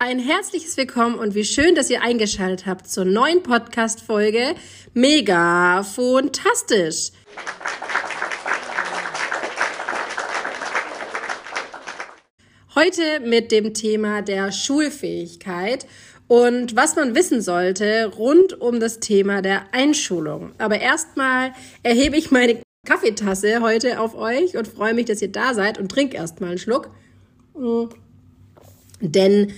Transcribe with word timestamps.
Ein 0.00 0.20
herzliches 0.20 0.76
Willkommen 0.76 1.18
und 1.18 1.34
wie 1.34 1.42
schön, 1.42 1.74
dass 1.74 1.90
ihr 1.90 2.02
eingeschaltet 2.02 2.66
habt 2.66 2.86
zur 2.86 3.04
neuen 3.04 3.42
Podcast-Folge 3.42 4.54
Mega 4.94 5.82
Fantastisch. 5.82 7.10
Heute 12.76 13.18
mit 13.24 13.50
dem 13.50 13.74
Thema 13.74 14.22
der 14.22 14.52
Schulfähigkeit 14.52 15.84
und 16.28 16.76
was 16.76 16.94
man 16.94 17.16
wissen 17.16 17.42
sollte 17.42 18.06
rund 18.06 18.60
um 18.60 18.78
das 18.78 19.00
Thema 19.00 19.42
der 19.42 19.74
Einschulung. 19.74 20.52
Aber 20.58 20.80
erstmal 20.80 21.52
erhebe 21.82 22.16
ich 22.16 22.30
meine 22.30 22.62
Kaffeetasse 22.86 23.62
heute 23.62 23.98
auf 23.98 24.14
euch 24.14 24.56
und 24.56 24.68
freue 24.68 24.94
mich, 24.94 25.06
dass 25.06 25.20
ihr 25.20 25.32
da 25.32 25.54
seid 25.54 25.76
und 25.76 25.90
trinke 25.90 26.16
erstmal 26.16 26.50
einen 26.50 26.60
Schluck. 26.60 26.88
Denn 29.00 29.52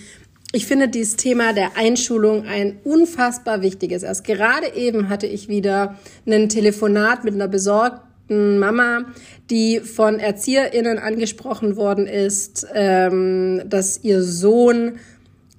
ich 0.53 0.67
finde 0.67 0.89
dieses 0.89 1.17
Thema 1.17 1.53
der 1.53 1.77
Einschulung 1.77 2.45
ein 2.47 2.79
unfassbar 2.83 3.63
wichtiges. 3.63 4.03
Erst 4.03 4.25
gerade 4.25 4.75
eben 4.75 5.09
hatte 5.09 5.27
ich 5.27 5.49
wieder 5.49 5.97
ein 6.27 6.49
Telefonat 6.49 7.25
mit 7.25 7.35
einer 7.35 7.47
besorgten 7.47 8.59
Mama, 8.59 9.05
die 9.49 9.81
von 9.81 10.19
ErzieherInnen 10.19 10.99
angesprochen 10.99 11.77
worden 11.77 12.07
ist, 12.07 12.67
ähm, 12.75 13.63
dass 13.67 14.03
ihr 14.03 14.23
Sohn 14.23 14.99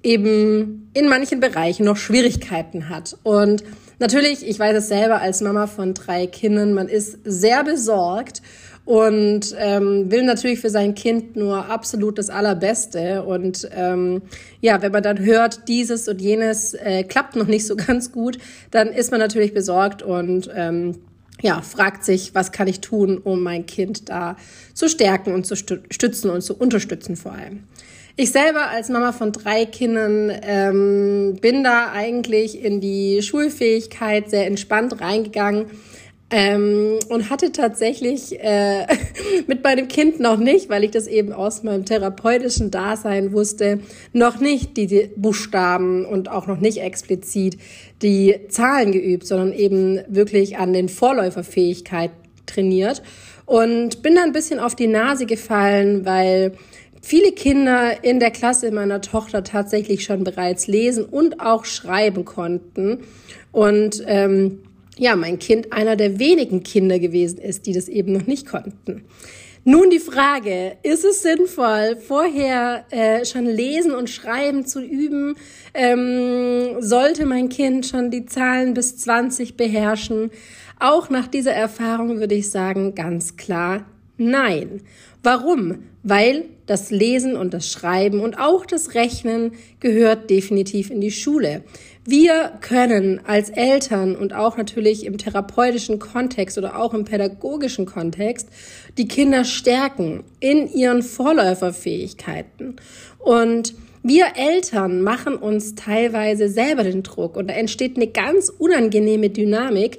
eben 0.02 0.90
in 0.92 1.08
manchen 1.08 1.40
Bereichen 1.40 1.84
noch 1.86 1.96
Schwierigkeiten 1.96 2.90
hat. 2.90 3.16
Und 3.22 3.64
natürlich, 3.98 4.46
ich 4.46 4.58
weiß 4.58 4.76
es 4.76 4.88
selber 4.88 5.22
als 5.22 5.40
Mama 5.40 5.68
von 5.68 5.94
drei 5.94 6.26
Kindern, 6.26 6.74
man 6.74 6.88
ist 6.88 7.18
sehr 7.24 7.64
besorgt 7.64 8.42
und 8.84 9.54
ähm, 9.58 10.10
will 10.10 10.24
natürlich 10.24 10.60
für 10.60 10.70
sein 10.70 10.94
Kind 10.94 11.36
nur 11.36 11.66
absolut 11.66 12.18
das 12.18 12.30
Allerbeste. 12.30 13.22
Und 13.22 13.68
ähm, 13.74 14.22
ja, 14.60 14.82
wenn 14.82 14.92
man 14.92 15.02
dann 15.02 15.20
hört, 15.20 15.68
dieses 15.68 16.08
und 16.08 16.20
jenes 16.20 16.74
äh, 16.74 17.04
klappt 17.04 17.36
noch 17.36 17.46
nicht 17.46 17.66
so 17.66 17.76
ganz 17.86 18.10
gut, 18.10 18.38
dann 18.70 18.88
ist 18.88 19.10
man 19.10 19.20
natürlich 19.20 19.54
besorgt 19.54 20.02
und 20.02 20.50
ähm, 20.54 20.96
ja, 21.40 21.60
fragt 21.60 22.04
sich, 22.04 22.34
was 22.34 22.52
kann 22.52 22.68
ich 22.68 22.80
tun, 22.80 23.18
um 23.18 23.42
mein 23.42 23.66
Kind 23.66 24.08
da 24.08 24.36
zu 24.74 24.88
stärken 24.88 25.32
und 25.32 25.46
zu 25.46 25.56
stützen 25.56 26.30
und 26.30 26.42
zu 26.42 26.56
unterstützen 26.56 27.16
vor 27.16 27.32
allem. 27.32 27.64
Ich 28.14 28.30
selber 28.30 28.68
als 28.68 28.90
Mama 28.90 29.12
von 29.12 29.32
drei 29.32 29.64
Kindern 29.64 30.30
ähm, 30.42 31.38
bin 31.40 31.64
da 31.64 31.92
eigentlich 31.92 32.62
in 32.62 32.80
die 32.80 33.22
Schulfähigkeit 33.22 34.28
sehr 34.28 34.46
entspannt 34.46 35.00
reingegangen 35.00 35.66
ähm, 36.32 36.98
und 37.10 37.28
hatte 37.28 37.52
tatsächlich 37.52 38.40
äh, 38.40 38.86
mit 39.46 39.62
meinem 39.62 39.86
Kind 39.86 40.18
noch 40.18 40.38
nicht, 40.38 40.70
weil 40.70 40.82
ich 40.82 40.90
das 40.90 41.06
eben 41.06 41.32
aus 41.32 41.62
meinem 41.62 41.84
therapeutischen 41.84 42.70
Dasein 42.70 43.32
wusste, 43.32 43.80
noch 44.14 44.40
nicht 44.40 44.76
die 44.78 45.10
Buchstaben 45.14 46.06
und 46.06 46.30
auch 46.30 46.46
noch 46.46 46.58
nicht 46.58 46.78
explizit 46.78 47.58
die 48.00 48.34
Zahlen 48.48 48.92
geübt, 48.92 49.26
sondern 49.26 49.52
eben 49.52 50.00
wirklich 50.08 50.56
an 50.56 50.72
den 50.72 50.88
Vorläuferfähigkeiten 50.88 52.16
trainiert 52.46 53.02
und 53.44 54.02
bin 54.02 54.14
da 54.14 54.22
ein 54.22 54.32
bisschen 54.32 54.58
auf 54.58 54.74
die 54.74 54.86
Nase 54.86 55.26
gefallen, 55.26 56.06
weil 56.06 56.52
viele 57.02 57.32
Kinder 57.32 58.02
in 58.02 58.20
der 58.20 58.30
Klasse 58.30 58.70
meiner 58.70 59.02
Tochter 59.02 59.44
tatsächlich 59.44 60.04
schon 60.04 60.24
bereits 60.24 60.66
lesen 60.66 61.04
und 61.04 61.40
auch 61.40 61.66
schreiben 61.66 62.24
konnten. 62.24 63.00
Und 63.50 64.02
ähm, 64.06 64.60
ja, 64.98 65.16
mein 65.16 65.38
Kind 65.38 65.72
einer 65.72 65.96
der 65.96 66.18
wenigen 66.18 66.62
Kinder 66.62 66.98
gewesen 66.98 67.38
ist, 67.38 67.66
die 67.66 67.72
das 67.72 67.88
eben 67.88 68.12
noch 68.12 68.26
nicht 68.26 68.46
konnten. 68.46 69.04
Nun 69.64 69.90
die 69.90 70.00
Frage, 70.00 70.76
ist 70.82 71.04
es 71.04 71.22
sinnvoll, 71.22 71.96
vorher 71.96 72.84
äh, 72.90 73.24
schon 73.24 73.46
lesen 73.46 73.94
und 73.94 74.10
schreiben 74.10 74.66
zu 74.66 74.82
üben? 74.82 75.36
Ähm, 75.72 76.82
sollte 76.82 77.26
mein 77.26 77.48
Kind 77.48 77.86
schon 77.86 78.10
die 78.10 78.26
Zahlen 78.26 78.74
bis 78.74 78.96
20 78.96 79.56
beherrschen? 79.56 80.32
Auch 80.80 81.10
nach 81.10 81.28
dieser 81.28 81.52
Erfahrung 81.52 82.18
würde 82.18 82.34
ich 82.34 82.50
sagen, 82.50 82.96
ganz 82.96 83.36
klar, 83.36 83.86
nein. 84.16 84.80
Warum? 85.22 85.84
Weil 86.02 86.46
das 86.66 86.90
Lesen 86.90 87.36
und 87.36 87.54
das 87.54 87.70
Schreiben 87.70 88.18
und 88.18 88.40
auch 88.40 88.66
das 88.66 88.94
Rechnen 88.94 89.52
gehört 89.78 90.28
definitiv 90.28 90.90
in 90.90 91.00
die 91.00 91.12
Schule. 91.12 91.62
Wir 92.04 92.58
können 92.60 93.20
als 93.24 93.48
Eltern 93.48 94.16
und 94.16 94.34
auch 94.34 94.56
natürlich 94.56 95.06
im 95.06 95.18
therapeutischen 95.18 96.00
Kontext 96.00 96.58
oder 96.58 96.76
auch 96.76 96.94
im 96.94 97.04
pädagogischen 97.04 97.86
Kontext 97.86 98.48
die 98.98 99.06
Kinder 99.06 99.44
stärken 99.44 100.24
in 100.40 100.68
ihren 100.72 101.02
Vorläuferfähigkeiten. 101.02 102.76
Und 103.20 103.74
wir 104.02 104.32
Eltern 104.34 105.02
machen 105.02 105.36
uns 105.36 105.76
teilweise 105.76 106.48
selber 106.48 106.82
den 106.82 107.04
Druck 107.04 107.36
und 107.36 107.48
da 107.48 107.54
entsteht 107.54 107.94
eine 107.94 108.08
ganz 108.08 108.48
unangenehme 108.48 109.30
Dynamik, 109.30 109.98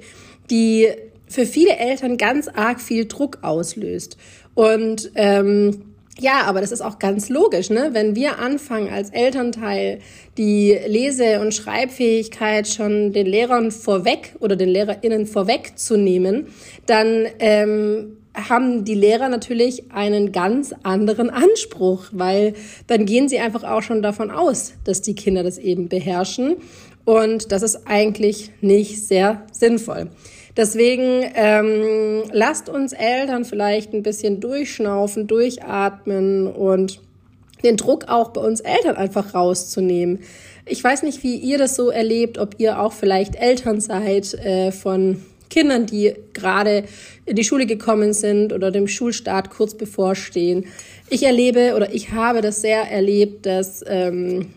die 0.50 0.88
für 1.26 1.46
viele 1.46 1.78
Eltern 1.78 2.18
ganz 2.18 2.48
arg 2.48 2.82
viel 2.82 3.06
Druck 3.06 3.38
auslöst. 3.40 4.18
Und 4.52 5.10
ähm, 5.14 5.93
ja, 6.18 6.42
aber 6.42 6.60
das 6.60 6.70
ist 6.70 6.80
auch 6.80 6.98
ganz 7.00 7.28
logisch, 7.28 7.70
ne? 7.70 7.90
Wenn 7.92 8.14
wir 8.14 8.38
anfangen 8.38 8.88
als 8.88 9.10
Elternteil 9.10 9.98
die 10.38 10.78
Lese- 10.86 11.40
und 11.40 11.54
Schreibfähigkeit 11.54 12.68
schon 12.68 13.12
den 13.12 13.26
Lehrern 13.26 13.72
vorweg 13.72 14.36
oder 14.38 14.54
den 14.54 14.68
LehrerInnen 14.68 15.26
vorwegzunehmen, 15.26 16.46
dann 16.86 17.26
ähm, 17.40 18.16
haben 18.34 18.84
die 18.84 18.94
Lehrer 18.94 19.28
natürlich 19.28 19.90
einen 19.92 20.30
ganz 20.30 20.74
anderen 20.82 21.30
Anspruch, 21.30 22.06
weil 22.12 22.54
dann 22.86 23.06
gehen 23.06 23.28
sie 23.28 23.38
einfach 23.40 23.64
auch 23.64 23.82
schon 23.82 24.02
davon 24.02 24.30
aus, 24.30 24.74
dass 24.84 25.02
die 25.02 25.14
Kinder 25.14 25.42
das 25.42 25.58
eben 25.58 25.88
beherrschen. 25.88 26.56
Und 27.04 27.52
das 27.52 27.62
ist 27.62 27.86
eigentlich 27.86 28.50
nicht 28.60 29.04
sehr 29.04 29.42
sinnvoll. 29.52 30.10
Deswegen 30.56 31.24
ähm, 31.34 32.24
lasst 32.32 32.68
uns 32.68 32.92
Eltern 32.92 33.44
vielleicht 33.44 33.92
ein 33.92 34.02
bisschen 34.02 34.40
durchschnaufen, 34.40 35.26
durchatmen 35.26 36.46
und 36.46 37.00
den 37.64 37.76
Druck 37.76 38.08
auch 38.08 38.30
bei 38.30 38.40
uns 38.40 38.60
Eltern 38.60 38.96
einfach 38.96 39.34
rauszunehmen. 39.34 40.20
Ich 40.66 40.82
weiß 40.82 41.02
nicht, 41.02 41.22
wie 41.22 41.36
ihr 41.36 41.58
das 41.58 41.74
so 41.76 41.90
erlebt, 41.90 42.38
ob 42.38 42.54
ihr 42.58 42.80
auch 42.80 42.92
vielleicht 42.92 43.36
Eltern 43.36 43.80
seid 43.80 44.34
äh, 44.34 44.70
von 44.70 45.22
Kindern, 45.50 45.86
die 45.86 46.14
gerade 46.32 46.84
in 47.26 47.36
die 47.36 47.44
Schule 47.44 47.66
gekommen 47.66 48.12
sind 48.12 48.52
oder 48.52 48.70
dem 48.70 48.88
Schulstart 48.88 49.50
kurz 49.50 49.74
bevorstehen. 49.74 50.66
Ich 51.10 51.22
erlebe 51.22 51.74
oder 51.76 51.92
ich 51.92 52.12
habe 52.12 52.40
das 52.40 52.60
sehr 52.60 52.90
erlebt, 52.90 53.46
dass 53.46 53.84
ähm, 53.86 54.50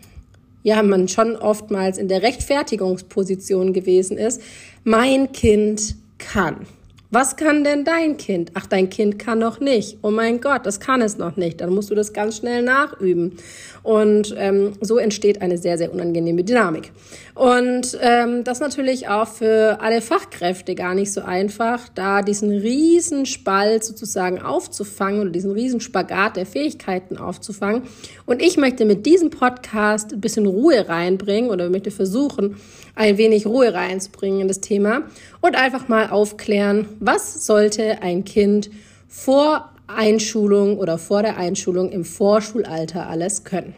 ja 0.67 0.83
man 0.83 1.07
schon 1.07 1.37
oftmals 1.37 1.97
in 1.97 2.09
der 2.09 2.23
Rechtfertigungsposition 2.23 3.71
gewesen 3.71 4.17
ist, 4.17 4.41
mein 4.83 5.31
Kind 5.31 5.95
kann. 6.17 6.67
Was 7.09 7.37
kann 7.37 7.63
denn 7.63 7.85
dein 7.85 8.17
Kind? 8.17 8.51
Ach, 8.55 8.65
dein 8.65 8.89
Kind 8.89 9.17
kann 9.17 9.39
noch 9.39 9.61
nicht. 9.61 9.99
Oh 10.01 10.11
mein 10.11 10.41
Gott, 10.41 10.65
das 10.65 10.81
kann 10.81 11.01
es 11.01 11.17
noch 11.17 11.37
nicht. 11.37 11.61
Dann 11.61 11.73
musst 11.73 11.89
du 11.89 11.95
das 11.95 12.11
ganz 12.11 12.35
schnell 12.35 12.63
nachüben. 12.63 13.37
Und 13.81 14.35
ähm, 14.37 14.73
so 14.81 14.97
entsteht 14.97 15.41
eine 15.41 15.57
sehr, 15.57 15.77
sehr 15.77 15.93
unangenehme 15.93 16.43
Dynamik. 16.43 16.91
Und 17.33 17.97
ähm, 18.01 18.43
das 18.43 18.59
natürlich 18.59 19.07
auch 19.07 19.27
für 19.27 19.79
alle 19.79 20.01
Fachkräfte 20.01 20.75
gar 20.75 20.95
nicht 20.95 21.13
so 21.13 21.21
einfach, 21.21 21.87
da 21.95 22.23
diesen 22.23 22.49
riesen 22.49 23.25
Spalt 23.25 23.85
sozusagen 23.85 24.41
aufzufangen 24.41 25.21
oder 25.21 25.29
diesen 25.29 25.51
riesen 25.51 25.79
Spagat 25.79 26.35
der 26.35 26.45
Fähigkeiten 26.45 27.17
aufzufangen. 27.17 27.83
Und 28.25 28.41
ich 28.41 28.57
möchte 28.57 28.83
mit 28.83 29.05
diesem 29.05 29.29
Podcast 29.29 30.11
ein 30.11 30.19
bisschen 30.19 30.45
Ruhe 30.45 30.89
reinbringen 30.89 31.51
oder 31.51 31.69
möchte 31.69 31.91
versuchen, 31.91 32.57
ein 32.95 33.17
wenig 33.17 33.45
Ruhe 33.45 33.73
reinzubringen 33.73 34.41
in 34.41 34.47
das 34.47 34.59
Thema 34.59 35.03
und 35.39 35.55
einfach 35.55 35.87
mal 35.87 36.09
aufklären, 36.09 36.87
was 36.99 37.45
sollte 37.45 38.01
ein 38.01 38.25
Kind 38.25 38.69
vor 39.07 39.69
Einschulung 39.87 40.77
oder 40.77 40.97
vor 40.97 41.21
der 41.21 41.37
Einschulung 41.37 41.91
im 41.91 42.03
Vorschulalter 42.03 43.07
alles 43.07 43.43
können. 43.43 43.73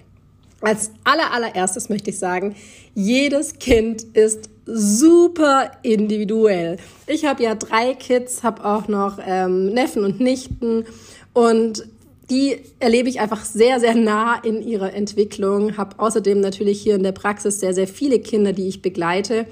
Als 0.62 0.92
aller, 1.06 1.32
allererstes 1.32 1.88
möchte 1.88 2.10
ich 2.10 2.20
sagen, 2.20 2.56
jedes 2.94 3.60
Kind 3.60 4.04
ist 4.14 4.50
super 4.66 5.72
individuell. 5.84 6.78
Ich 7.08 7.26
habe 7.26 7.44
ja 7.44 7.56
drei 7.56 7.94
Kids, 7.94 8.44
habe 8.44 8.66
auch 8.66 8.88
noch 8.88 9.20
ähm, 9.26 9.68
Neffen 9.68 10.04
und 10.04 10.20
Nichten 10.20 10.86
und 11.34 11.88
die 12.30 12.58
erlebe 12.80 13.10
ich 13.10 13.20
einfach 13.20 13.44
sehr, 13.44 13.80
sehr 13.80 13.96
nah 13.96 14.36
in 14.44 14.62
ihrer 14.62 14.94
Entwicklung. 14.94 15.78
Habe 15.78 15.98
außerdem 15.98 16.40
natürlich 16.40 16.82
hier 16.82 16.96
in 16.96 17.04
der 17.04 17.12
Praxis 17.12 17.60
sehr, 17.60 17.74
sehr 17.74 17.88
viele 17.88 18.20
Kinder, 18.20 18.54
die 18.54 18.68
ich 18.68 18.84
begleite 18.84 19.48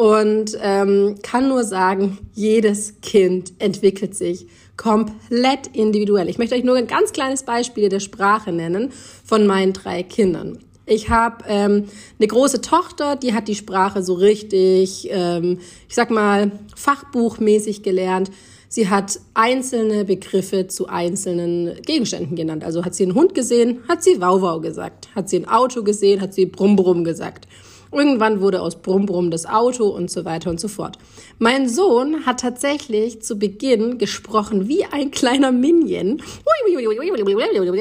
und 0.00 0.56
ähm, 0.62 1.16
kann 1.22 1.48
nur 1.48 1.62
sagen, 1.62 2.16
jedes 2.32 3.02
Kind 3.02 3.52
entwickelt 3.58 4.14
sich 4.14 4.46
komplett 4.78 5.66
individuell. 5.74 6.30
Ich 6.30 6.38
möchte 6.38 6.54
euch 6.54 6.64
nur 6.64 6.76
ein 6.76 6.86
ganz 6.86 7.12
kleines 7.12 7.42
Beispiel 7.42 7.90
der 7.90 8.00
Sprache 8.00 8.50
nennen 8.50 8.94
von 9.26 9.46
meinen 9.46 9.74
drei 9.74 10.02
Kindern. 10.02 10.60
Ich 10.86 11.10
habe 11.10 11.44
ähm, 11.46 11.84
eine 12.18 12.26
große 12.26 12.62
Tochter, 12.62 13.14
die 13.14 13.34
hat 13.34 13.46
die 13.46 13.54
Sprache 13.54 14.02
so 14.02 14.14
richtig, 14.14 15.06
ähm, 15.10 15.58
ich 15.86 15.94
sag 15.94 16.10
mal, 16.10 16.50
fachbuchmäßig 16.74 17.82
gelernt. 17.82 18.30
Sie 18.70 18.88
hat 18.88 19.20
einzelne 19.34 20.06
Begriffe 20.06 20.66
zu 20.66 20.88
einzelnen 20.88 21.74
Gegenständen 21.82 22.36
genannt. 22.36 22.64
Also 22.64 22.86
hat 22.86 22.94
sie 22.94 23.02
einen 23.02 23.14
Hund 23.14 23.34
gesehen, 23.34 23.80
hat 23.86 24.02
sie 24.02 24.18
Wauwau 24.22 24.60
gesagt. 24.60 25.14
Hat 25.14 25.28
sie 25.28 25.40
ein 25.40 25.48
Auto 25.48 25.82
gesehen, 25.82 26.22
hat 26.22 26.32
sie 26.32 26.46
Brumm 26.46 26.76
Brumm 26.76 27.04
gesagt. 27.04 27.46
Irgendwann 27.92 28.40
wurde 28.40 28.62
aus 28.62 28.80
Brumm 28.80 29.06
Brumm 29.06 29.30
das 29.30 29.46
Auto 29.46 29.88
und 29.88 30.10
so 30.10 30.24
weiter 30.24 30.50
und 30.50 30.60
so 30.60 30.68
fort. 30.68 30.96
Mein 31.38 31.68
Sohn 31.68 32.24
hat 32.24 32.40
tatsächlich 32.40 33.22
zu 33.22 33.36
Beginn 33.38 33.98
gesprochen 33.98 34.68
wie 34.68 34.84
ein 34.84 35.10
kleiner 35.10 35.50
Minion. 35.50 36.22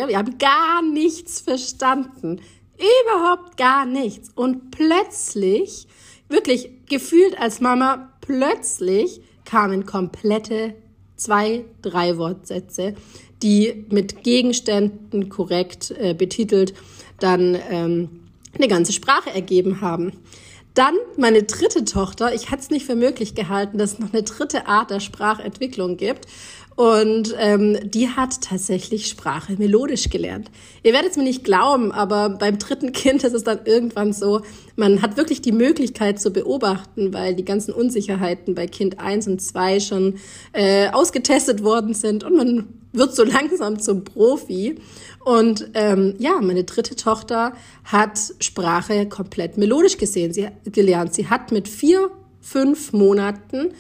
Wir 0.07 0.17
haben 0.17 0.38
gar 0.39 0.81
nichts 0.81 1.41
verstanden. 1.41 2.41
Überhaupt 2.77 3.57
gar 3.57 3.85
nichts. 3.85 4.29
Und 4.33 4.71
plötzlich, 4.71 5.88
wirklich 6.27 6.71
gefühlt 6.88 7.39
als 7.39 7.61
Mama, 7.61 8.09
plötzlich 8.21 9.21
kamen 9.45 9.85
komplette 9.85 10.73
zwei, 11.15 11.65
drei 11.81 12.17
Wortsätze, 12.17 12.95
die 13.44 13.85
mit 13.89 14.23
Gegenständen 14.23 15.29
korrekt 15.29 15.91
äh, 15.91 16.13
betitelt 16.13 16.73
dann 17.19 17.57
ähm, 17.69 18.19
eine 18.56 18.68
ganze 18.68 18.94
Sprache 18.94 19.30
ergeben 19.31 19.81
haben. 19.81 20.13
Dann 20.74 20.96
meine 21.18 21.44
dritte 21.44 21.84
Tochter. 21.84 22.34
Ich 22.34 22.51
hatte 22.51 22.62
es 22.62 22.69
nicht 22.69 22.86
für 22.86 22.96
möglich 22.96 23.36
gehalten, 23.36 23.78
dass 23.78 23.94
es 23.94 24.00
noch 24.00 24.13
eine 24.13 24.24
dritte 24.24 24.68
Art 24.68 24.92
der 24.92 25.00
Sprachentwicklung 25.00 25.98
gibt. 25.98 26.25
Und 26.75 27.36
ähm, 27.38 27.78
die 27.84 28.07
hat 28.07 28.40
tatsächlich 28.40 29.07
Sprache 29.07 29.57
melodisch 29.57 30.10
gelernt. 30.10 30.50
Ihr 30.81 30.94
werdet 30.94 31.12
es 31.12 31.18
mir 31.18 31.25
nicht 31.25 31.44
glauben, 31.44 31.92
aber 31.92 32.30
beim 32.30 32.57
dritten 32.57 32.94
Kind 32.94 33.25
ist 33.25 33.34
es 33.34 33.44
dann 33.44 33.60
irgendwann 33.66 34.13
so, 34.13 34.44
man 34.78 35.02
hat 35.02 35.18
wirklich 35.18 35.42
die 35.42 35.52
Möglichkeit 35.52 36.22
zu 36.22 36.31
beobachten, 36.31 37.13
weil 37.13 37.36
die 37.36 37.44
ganzen 37.44 37.74
Unsicherheiten 37.74 38.56
bei 38.56 38.66
Kind 38.68 39.02
eins 39.02 39.28
und 39.28 39.42
zwei 39.42 39.81
schon 39.81 40.19
äh, 40.54 40.88
ausgetestet 40.92 41.66
worden 41.66 41.94
sind 41.94 42.24
und 42.24 42.38
man 42.38 42.79
wird 42.91 43.15
so 43.15 43.24
langsam 43.25 43.80
zum 43.80 44.03
Profi. 44.03 44.75
Und 45.24 45.71
ähm, 45.74 46.15
ja, 46.18 46.39
meine 46.41 46.63
dritte 46.63 46.95
Tochter 46.95 47.53
hat 47.83 48.19
Sprache 48.39 49.07
komplett 49.07 49.57
melodisch 49.57 49.97
gesehen, 49.97 50.33
sie, 50.33 50.47
gelernt. 50.65 51.13
Sie 51.13 51.30
hat 51.30 51.51
mit 51.51 51.68
vier, 51.68 52.09
fünf 52.41 52.94
Monaten 52.94 53.74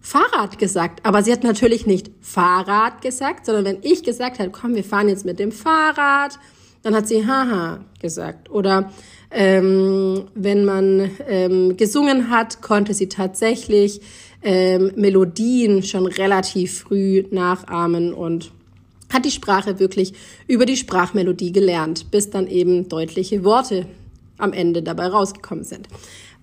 Fahrrad 0.00 0.58
gesagt. 0.58 1.06
Aber 1.06 1.22
sie 1.22 1.32
hat 1.32 1.44
natürlich 1.44 1.86
nicht 1.86 2.10
Fahrrad 2.20 3.00
gesagt, 3.02 3.46
sondern 3.46 3.64
wenn 3.64 3.78
ich 3.82 4.02
gesagt 4.02 4.40
habe, 4.40 4.50
komm, 4.50 4.74
wir 4.74 4.84
fahren 4.84 5.08
jetzt 5.08 5.24
mit 5.24 5.38
dem 5.38 5.52
Fahrrad, 5.52 6.38
dann 6.82 6.94
hat 6.94 7.06
sie 7.06 7.26
haha 7.26 7.84
gesagt. 8.00 8.50
Oder 8.50 8.90
ähm, 9.30 10.24
wenn 10.34 10.64
man 10.64 11.10
ähm, 11.28 11.76
gesungen 11.76 12.30
hat, 12.30 12.60
konnte 12.60 12.94
sie 12.94 13.08
tatsächlich 13.08 14.00
ähm, 14.42 14.92
Melodien 14.96 15.82
schon 15.82 16.06
relativ 16.06 16.80
früh 16.80 17.24
nachahmen 17.30 18.12
und 18.12 18.50
hat 19.12 19.24
die 19.24 19.30
Sprache 19.30 19.78
wirklich 19.78 20.14
über 20.46 20.66
die 20.66 20.76
Sprachmelodie 20.76 21.52
gelernt, 21.52 22.10
bis 22.10 22.30
dann 22.30 22.46
eben 22.46 22.88
deutliche 22.88 23.44
Worte 23.44 23.86
am 24.38 24.52
Ende 24.52 24.82
dabei 24.82 25.08
rausgekommen 25.08 25.64
sind. 25.64 25.88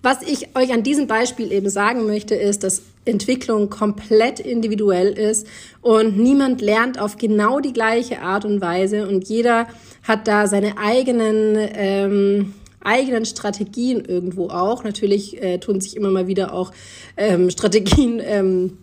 Was 0.02 0.22
ich 0.22 0.56
euch 0.56 0.72
an 0.72 0.82
diesem 0.82 1.06
Beispiel 1.06 1.52
eben 1.52 1.68
sagen 1.68 2.06
möchte, 2.06 2.34
ist, 2.34 2.64
dass 2.64 2.82
Entwicklung 3.04 3.68
komplett 3.68 4.40
individuell 4.40 5.08
ist 5.08 5.46
und 5.82 6.16
niemand 6.16 6.62
lernt 6.62 6.98
auf 6.98 7.18
genau 7.18 7.60
die 7.60 7.74
gleiche 7.74 8.22
Art 8.22 8.46
und 8.46 8.62
Weise 8.62 9.06
und 9.06 9.28
jeder 9.28 9.68
hat 10.02 10.26
da 10.26 10.46
seine 10.46 10.78
eigenen 10.78 11.56
ähm, 11.74 12.54
eigenen 12.82 13.24
Strategien 13.24 14.04
irgendwo 14.04 14.48
auch. 14.48 14.84
Natürlich 14.84 15.42
äh, 15.42 15.58
tun 15.58 15.80
sich 15.80 15.96
immer 15.96 16.10
mal 16.10 16.26
wieder 16.26 16.52
auch 16.54 16.72
ähm, 17.16 17.50
Strategien 17.50 18.20
ähm, 18.24 18.78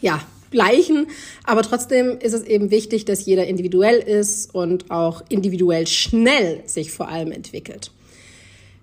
ja 0.00 0.20
gleichen, 0.50 1.08
aber 1.42 1.62
trotzdem 1.62 2.16
ist 2.20 2.32
es 2.32 2.44
eben 2.44 2.70
wichtig, 2.70 3.04
dass 3.04 3.26
jeder 3.26 3.46
individuell 3.46 3.98
ist 3.98 4.54
und 4.54 4.90
auch 4.90 5.22
individuell 5.28 5.86
schnell 5.86 6.62
sich 6.66 6.92
vor 6.92 7.08
allem 7.08 7.32
entwickelt. 7.32 7.90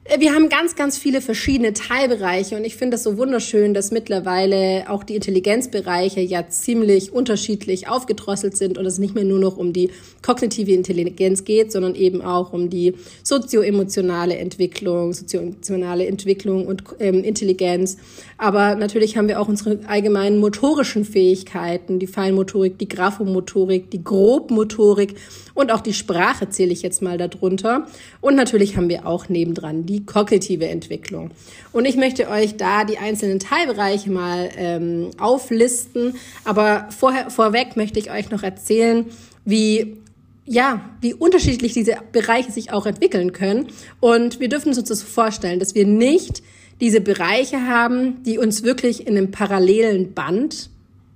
Äh, 0.04 0.20
wir 0.20 0.34
haben 0.34 0.50
ganz, 0.50 0.76
ganz 0.76 0.98
viele 0.98 1.22
verschiedene 1.22 1.74
Teilbereiche 1.74 2.56
und 2.56 2.66
ich 2.66 2.76
finde 2.76 2.96
es 2.96 3.04
so 3.04 3.18
wunderschön, 3.18 3.74
dass 3.74 3.92
mittlerweile 3.92 4.86
auch 4.90 5.04
die 5.04 5.16
Intelligenzbereiche 5.16 6.22
ja 6.22 6.48
ziemlich 6.48 7.14
unterschiedlich 7.14 7.88
aufgedrosselt 7.88 8.58
sind 8.58 8.78
und 8.78 8.86
es 8.86 8.98
nicht 8.98 9.16
mehr 9.16 9.24
nur 9.24 9.40
noch 9.40 9.58
um 9.58 9.74
die 9.74 9.92
kognitive 10.22 10.72
Intelligenz 10.72 11.44
geht, 11.44 11.72
sondern 11.72 11.96
eben 11.96 12.22
auch 12.22 12.54
um 12.54 12.70
die 12.70 12.96
sozioemotionale 13.24 14.38
Entwicklung, 14.38 15.14
sozioemotionale 15.14 16.08
Entwicklung 16.08 16.66
und 16.66 16.84
ähm, 17.00 17.24
Intelligenz. 17.24 17.98
Aber 18.38 18.76
natürlich 18.76 19.18
haben 19.18 19.28
wir 19.28 19.40
auch 19.40 19.48
unsere 19.48 19.80
allgemeinen 19.88 20.40
motorischen 20.40 21.06
Fähigkeiten, 21.06 22.00
die 22.00 22.08
Feinmotorik, 22.08 22.80
die 22.80 22.88
Graphomotorik, 22.88 23.92
die 23.92 24.04
Grobmotorik 24.04 25.16
und 25.54 25.72
auch 25.72 25.82
die 25.82 25.94
Sprache 25.94 26.50
zähle 26.50 26.72
ich 26.72 26.82
jetzt 26.82 27.02
mal 27.02 27.18
darunter. 27.18 27.88
Und 28.20 28.36
natürlich 28.36 28.78
haben 28.78 28.90
wir 28.90 29.06
auch 29.06 29.30
nebendran 29.30 29.86
die 29.92 30.06
kognitive 30.06 30.68
Entwicklung. 30.68 31.32
Und 31.74 31.86
ich 31.86 31.98
möchte 31.98 32.30
euch 32.30 32.56
da 32.56 32.86
die 32.86 32.98
einzelnen 32.98 33.40
Teilbereiche 33.40 34.10
mal 34.10 34.50
ähm, 34.56 35.12
auflisten. 35.18 36.16
Aber 36.46 36.88
vorher, 36.98 37.30
vorweg 37.30 37.76
möchte 37.76 38.00
ich 38.00 38.10
euch 38.10 38.30
noch 38.30 38.44
erzählen, 38.44 39.06
wie 39.44 39.98
ja, 40.46 40.82
wie 41.02 41.14
unterschiedlich 41.14 41.74
diese 41.74 41.98
Bereiche 42.12 42.52
sich 42.52 42.74
auch 42.74 42.86
entwickeln 42.86 43.32
können. 43.32 43.68
Und 44.00 44.40
wir 44.40 44.50
dürfen 44.50 44.70
uns 44.70 44.84
das 44.84 45.04
vorstellen, 45.04 45.60
dass 45.60 45.76
wir 45.76 45.86
nicht 45.86 46.42
diese 46.82 47.00
Bereiche 47.00 47.68
haben, 47.68 48.24
die 48.24 48.38
uns 48.38 48.64
wirklich 48.64 49.06
in 49.08 49.16
einem 49.16 49.32
parallelen 49.32 50.14
Band 50.14 50.70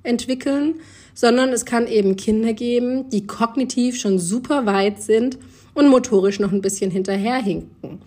entwickeln, 0.03 0.75
sondern 1.15 1.49
es 1.49 1.65
kann 1.65 1.87
eben 1.87 2.15
Kinder 2.17 2.53
geben, 2.53 3.09
die 3.09 3.25
kognitiv 3.25 3.99
schon 3.99 4.19
super 4.19 4.65
weit 4.67 5.01
sind 5.01 5.39
und 5.73 5.87
motorisch 5.87 6.39
noch 6.39 6.51
ein 6.51 6.61
bisschen 6.61 6.91
hinterherhinken. 6.91 7.99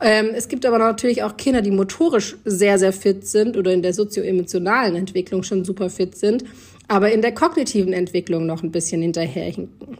Ähm, 0.00 0.30
es 0.34 0.48
gibt 0.48 0.64
aber 0.64 0.78
natürlich 0.78 1.22
auch 1.22 1.36
Kinder, 1.36 1.62
die 1.62 1.70
motorisch 1.70 2.36
sehr, 2.44 2.78
sehr 2.78 2.92
fit 2.92 3.26
sind 3.26 3.56
oder 3.56 3.72
in 3.72 3.82
der 3.82 3.94
sozioemotionalen 3.94 4.94
Entwicklung 4.94 5.42
schon 5.42 5.64
super 5.64 5.90
fit 5.90 6.16
sind, 6.16 6.44
aber 6.86 7.10
in 7.12 7.22
der 7.22 7.32
kognitiven 7.32 7.92
Entwicklung 7.92 8.46
noch 8.46 8.62
ein 8.62 8.70
bisschen 8.70 9.02
hinterherhinken. 9.02 9.98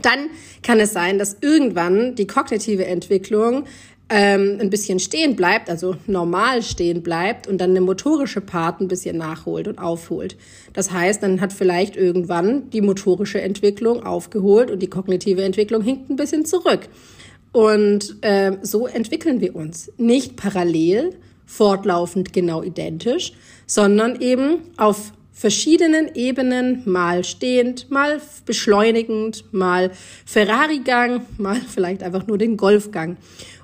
Dann 0.00 0.30
kann 0.62 0.80
es 0.80 0.92
sein, 0.92 1.18
dass 1.18 1.36
irgendwann 1.40 2.14
die 2.14 2.26
kognitive 2.26 2.84
Entwicklung 2.86 3.64
ähm, 4.10 4.58
ein 4.60 4.70
bisschen 4.70 4.98
stehen 4.98 5.34
bleibt, 5.34 5.70
also 5.70 5.96
normal 6.06 6.62
stehen 6.62 7.02
bleibt 7.02 7.46
und 7.46 7.58
dann 7.58 7.72
der 7.72 7.82
motorische 7.82 8.40
Part 8.40 8.80
ein 8.80 8.88
bisschen 8.88 9.16
nachholt 9.16 9.66
und 9.66 9.78
aufholt. 9.78 10.36
Das 10.74 10.90
heißt, 10.90 11.22
dann 11.22 11.40
hat 11.40 11.52
vielleicht 11.52 11.96
irgendwann 11.96 12.68
die 12.70 12.82
motorische 12.82 13.40
Entwicklung 13.40 14.04
aufgeholt 14.04 14.70
und 14.70 14.80
die 14.80 14.90
kognitive 14.90 15.42
Entwicklung 15.42 15.82
hinkt 15.82 16.10
ein 16.10 16.16
bisschen 16.16 16.44
zurück. 16.44 16.88
Und 17.54 18.16
äh, 18.22 18.58
so 18.62 18.88
entwickeln 18.88 19.40
wir 19.40 19.54
uns. 19.54 19.92
Nicht 19.96 20.34
parallel, 20.34 21.14
fortlaufend 21.46 22.32
genau 22.32 22.64
identisch, 22.64 23.32
sondern 23.64 24.20
eben 24.20 24.56
auf 24.76 25.12
verschiedenen 25.32 26.12
Ebenen, 26.16 26.82
mal 26.84 27.22
stehend, 27.22 27.92
mal 27.92 28.20
beschleunigend, 28.44 29.44
mal 29.52 29.92
Ferrari-Gang, 30.26 31.26
mal 31.38 31.60
vielleicht 31.72 32.02
einfach 32.02 32.26
nur 32.26 32.38
den 32.38 32.56
Golfgang. 32.56 33.18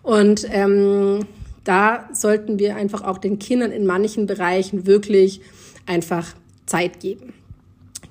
Und 0.05 0.47
ähm, 0.53 1.27
da 1.65 2.09
sollten 2.13 2.61
wir 2.61 2.77
einfach 2.77 3.03
auch 3.03 3.19
den 3.19 3.41
Kindern 3.41 3.73
in 3.73 3.87
manchen 3.87 4.27
Bereichen 4.27 4.87
wirklich 4.87 5.41
einfach 5.87 6.29
Zeit 6.65 7.01
geben. 7.01 7.33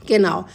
Genau. 0.08 0.46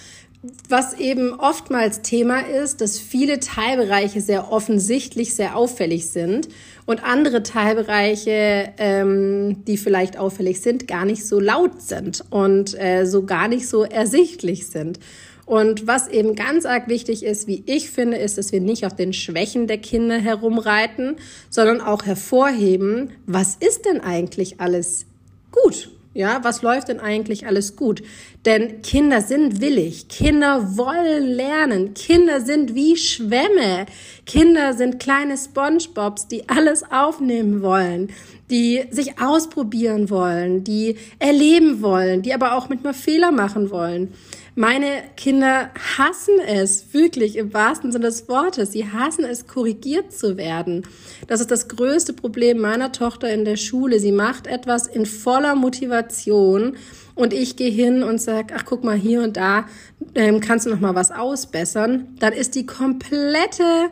Was 0.69 0.93
eben 0.95 1.33
oftmals 1.33 2.03
Thema 2.03 2.41
ist, 2.41 2.83
dass 2.83 2.99
viele 2.99 3.41
Teilbereiche 3.41 4.21
sehr 4.21 4.53
offensichtlich 4.53 5.35
sehr 5.35 5.57
auffällig 5.57 6.09
sind 6.11 6.49
und 6.85 7.03
andere 7.03 7.43
Teilbereiche, 7.43 8.73
ähm, 8.77 9.65
die 9.65 9.79
vielleicht 9.79 10.19
auffällig 10.19 10.61
sind, 10.61 10.87
gar 10.87 11.07
nicht 11.07 11.27
so 11.27 11.41
laut 11.41 11.81
sind 11.81 12.25
und 12.29 12.79
äh, 12.79 13.07
so 13.07 13.25
gar 13.25 13.49
nicht 13.49 13.69
so 13.69 13.85
ersichtlich 13.85 14.67
sind. 14.67 14.99
Und 15.47 15.87
was 15.87 16.09
eben 16.09 16.35
ganz 16.35 16.67
arg 16.67 16.89
wichtig 16.89 17.23
ist, 17.23 17.47
wie 17.47 17.63
ich 17.67 17.91
finde, 17.91 18.19
ist, 18.19 18.37
dass 18.37 18.53
wir 18.53 18.61
nicht 18.61 18.85
auf 18.85 18.97
den 18.97 19.13
Schwächen 19.13 19.67
der 19.67 19.79
Kinder 19.79 20.19
herumreiten, 20.19 21.17
sondern 21.49 21.81
auch 21.81 22.05
hervorheben, 22.05 23.13
was 23.27 23.57
ist 23.57 23.87
denn 23.87 24.01
eigentlich 24.01 24.61
alles 24.61 25.07
gut? 25.51 25.91
Ja, 26.15 26.45
was 26.45 26.63
läuft 26.63 26.89
denn 26.89 27.01
eigentlich 27.01 27.45
alles 27.49 27.75
gut? 27.75 28.01
Denn 28.47 28.83
Kinder 28.83 29.21
sind 29.21 29.61
willig. 29.61 30.07
Kinder 30.07 30.77
wollen 30.77 31.27
lernen. 31.27 31.93
Kinder 31.95 32.41
sind 32.41 32.77
wie 32.77 32.97
Schwämme. 32.97 33.87
Kinder 34.25 34.75
sind 34.75 35.01
kleine 35.01 35.37
SpongeBobs, 35.37 36.29
die 36.29 36.49
alles 36.49 36.85
aufnehmen 36.89 37.63
wollen, 37.63 38.11
die 38.49 38.85
sich 38.91 39.21
ausprobieren 39.21 40.09
wollen, 40.09 40.63
die 40.63 40.97
erleben 41.19 41.83
wollen, 41.83 42.23
die 42.23 42.33
aber 42.33 42.55
auch 42.55 42.69
manchmal 42.69 42.95
Fehler 42.95 43.33
machen 43.33 43.73
wollen. 43.73 44.15
Meine 44.57 45.03
Kinder 45.17 45.71
hassen 45.99 46.39
es, 46.47 46.95
wirklich 46.95 47.37
im 47.37 47.53
wahrsten 47.53 47.91
Sinne 47.91 48.07
des 48.07 48.29
Wortes. 48.29 48.71
Sie 48.71 48.87
hassen 48.87 49.25
es, 49.25 49.49
korrigiert 49.49 50.13
zu 50.13 50.37
werden. 50.37 50.87
Das 51.27 51.41
ist 51.41 51.51
das 51.51 51.67
größte 51.67 52.13
Problem 52.13 52.61
meiner 52.61 52.93
Tochter 52.93 53.33
in 53.33 53.45
der 53.45 53.57
Schule. 53.57 53.99
Sie 53.99 54.13
macht 54.13 54.47
etwas 54.47 54.87
in 54.87 55.07
voller 55.07 55.57
Motivation 55.57 56.77
und 57.17 57.33
ich 57.33 57.57
gehe 57.57 57.71
hin 57.71 58.05
und 58.05 58.21
sage, 58.21 58.55
ach 58.57 58.65
guck 58.65 58.85
mal, 58.85 58.97
hier 58.97 59.23
und 59.23 59.37
da 59.37 59.67
ähm, 60.15 60.39
kannst 60.39 60.67
du 60.67 60.71
noch 60.71 60.81
mal 60.81 60.95
was 60.95 61.11
ausbessern. 61.11 62.15
Dann 62.21 62.33
ist 62.33 62.55
die 62.55 62.65
komplette 62.65 63.89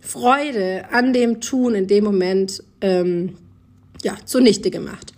Freude 0.00 0.84
an 0.92 1.12
dem 1.12 1.40
Tun 1.40 1.74
in 1.74 1.88
dem 1.88 2.04
Moment 2.04 2.62
ähm, 2.82 3.36
ja 4.04 4.14
zunichte 4.24 4.70
gemacht. 4.70 5.12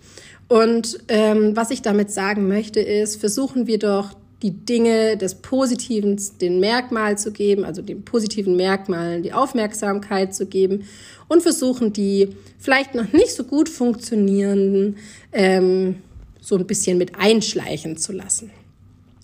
Und 0.47 0.97
ähm, 1.07 1.55
was 1.55 1.69
ich 1.69 1.83
damit 1.83 2.09
sagen 2.09 2.47
möchte, 2.47 2.79
ist, 2.79 3.19
versuchen 3.19 3.67
wir 3.67 3.77
doch 3.77 4.15
die 4.43 4.51
Dinge 4.51 5.17
des 5.17 5.35
Positiven 5.35 6.21
den 6.39 6.59
Merkmal 6.59 7.17
zu 7.17 7.31
geben, 7.31 7.65
also 7.65 7.81
den 7.81 8.03
positiven 8.03 8.55
Merkmalen 8.55 9.23
die 9.23 9.33
Aufmerksamkeit 9.33 10.35
zu 10.35 10.45
geben 10.45 10.83
und 11.27 11.41
versuchen 11.41 11.91
die 11.91 12.29
vielleicht 12.59 12.93
noch 12.93 13.11
nicht 13.13 13.31
so 13.31 13.43
gut 13.43 13.67
funktionierenden 13.67 14.97
ähm, 15.31 15.95
so 16.39 16.55
ein 16.55 16.67
bisschen 16.67 16.97
mit 16.97 17.15
einschleichen 17.17 17.97
zu 17.97 18.13
lassen. 18.13 18.51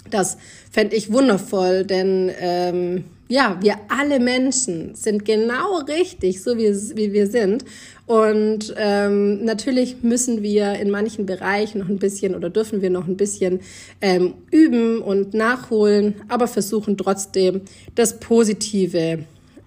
Das 0.09 0.37
fände 0.71 0.95
ich 0.95 1.11
wundervoll, 1.11 1.85
denn 1.85 2.31
ähm, 2.39 3.05
ja, 3.29 3.57
wir 3.61 3.77
alle 3.87 4.19
Menschen 4.19 4.95
sind 4.95 5.25
genau 5.25 5.77
richtig, 5.87 6.43
so 6.43 6.57
wie, 6.57 6.69
wie 6.95 7.13
wir 7.13 7.27
sind. 7.27 7.63
Und 8.05 8.73
ähm, 8.77 9.45
natürlich 9.45 10.03
müssen 10.03 10.43
wir 10.43 10.73
in 10.73 10.89
manchen 10.89 11.25
Bereichen 11.25 11.79
noch 11.79 11.87
ein 11.87 11.99
bisschen 11.99 12.35
oder 12.35 12.49
dürfen 12.49 12.81
wir 12.81 12.89
noch 12.89 13.07
ein 13.07 13.15
bisschen 13.15 13.61
ähm, 14.01 14.33
üben 14.51 15.01
und 15.01 15.33
nachholen, 15.33 16.15
aber 16.27 16.47
versuchen 16.47 16.97
trotzdem 16.97 17.61
das 17.95 18.19
Positive, 18.19 19.19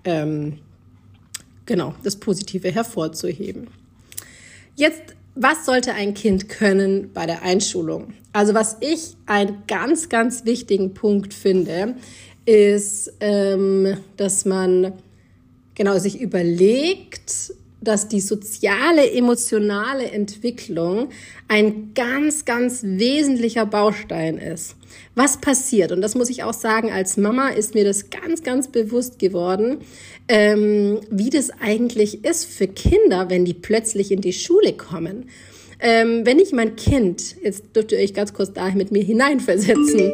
ähm, 0.05 0.59
genau, 1.65 1.95
das 2.03 2.17
Positive 2.17 2.71
hervorzuheben. 2.71 3.69
Jetzt, 4.75 5.03
was 5.35 5.65
sollte 5.65 5.95
ein 5.95 6.13
Kind 6.13 6.51
können 6.51 7.11
bei 7.15 7.25
der 7.25 7.43
Einschulung? 7.43 8.13
Also 8.35 8.53
was 8.53 8.77
ich 8.81 9.17
einen 9.25 9.63
ganz, 9.67 10.11
ganz 10.11 10.45
wichtigen 10.45 10.93
Punkt 10.93 11.33
finde, 11.33 11.95
ist, 12.45 13.15
ähm, 13.21 13.97
dass 14.19 14.45
man 14.45 14.93
genau 15.75 15.99
sich 15.99 16.21
überlegt, 16.21 17.55
dass 17.81 18.09
die 18.09 18.21
soziale, 18.21 19.11
emotionale 19.13 20.11
Entwicklung 20.11 21.11
ein 21.49 21.93
ganz, 21.95 22.45
ganz 22.45 22.81
wesentlicher 22.83 23.67
Baustein 23.67 24.39
ist. 24.39 24.77
Was 25.15 25.41
passiert? 25.41 25.93
Und 25.93 26.01
das 26.01 26.15
muss 26.15 26.31
ich 26.31 26.43
auch 26.43 26.55
sagen, 26.55 26.91
als 26.91 27.17
Mama 27.17 27.49
ist 27.49 27.75
mir 27.75 27.85
das 27.85 28.11
ganz, 28.11 28.43
ganz 28.43 28.69
bewusst 28.69 29.19
geworden, 29.19 29.79
ähm, 30.29 31.01
wie 31.11 31.31
das 31.31 31.51
eigentlich 31.61 32.25
ist 32.25 32.47
für 32.47 32.67
Kinder, 32.67 33.31
wenn 33.31 33.45
die 33.45 33.55
plötzlich 33.55 34.11
in 34.11 34.21
die 34.21 34.33
Schule 34.33 34.73
kommen. 34.73 35.29
Ähm, 35.79 36.25
wenn 36.25 36.39
ich 36.39 36.53
mein 36.53 36.77
Kind, 36.77 37.37
jetzt 37.43 37.77
dürft 37.77 37.93
ihr 37.93 37.99
euch 37.99 38.15
ganz 38.15 38.33
kurz 38.33 38.53
da 38.53 38.71
mit 38.71 38.93
mir 38.93 39.03
hineinversetzen, 39.03 40.13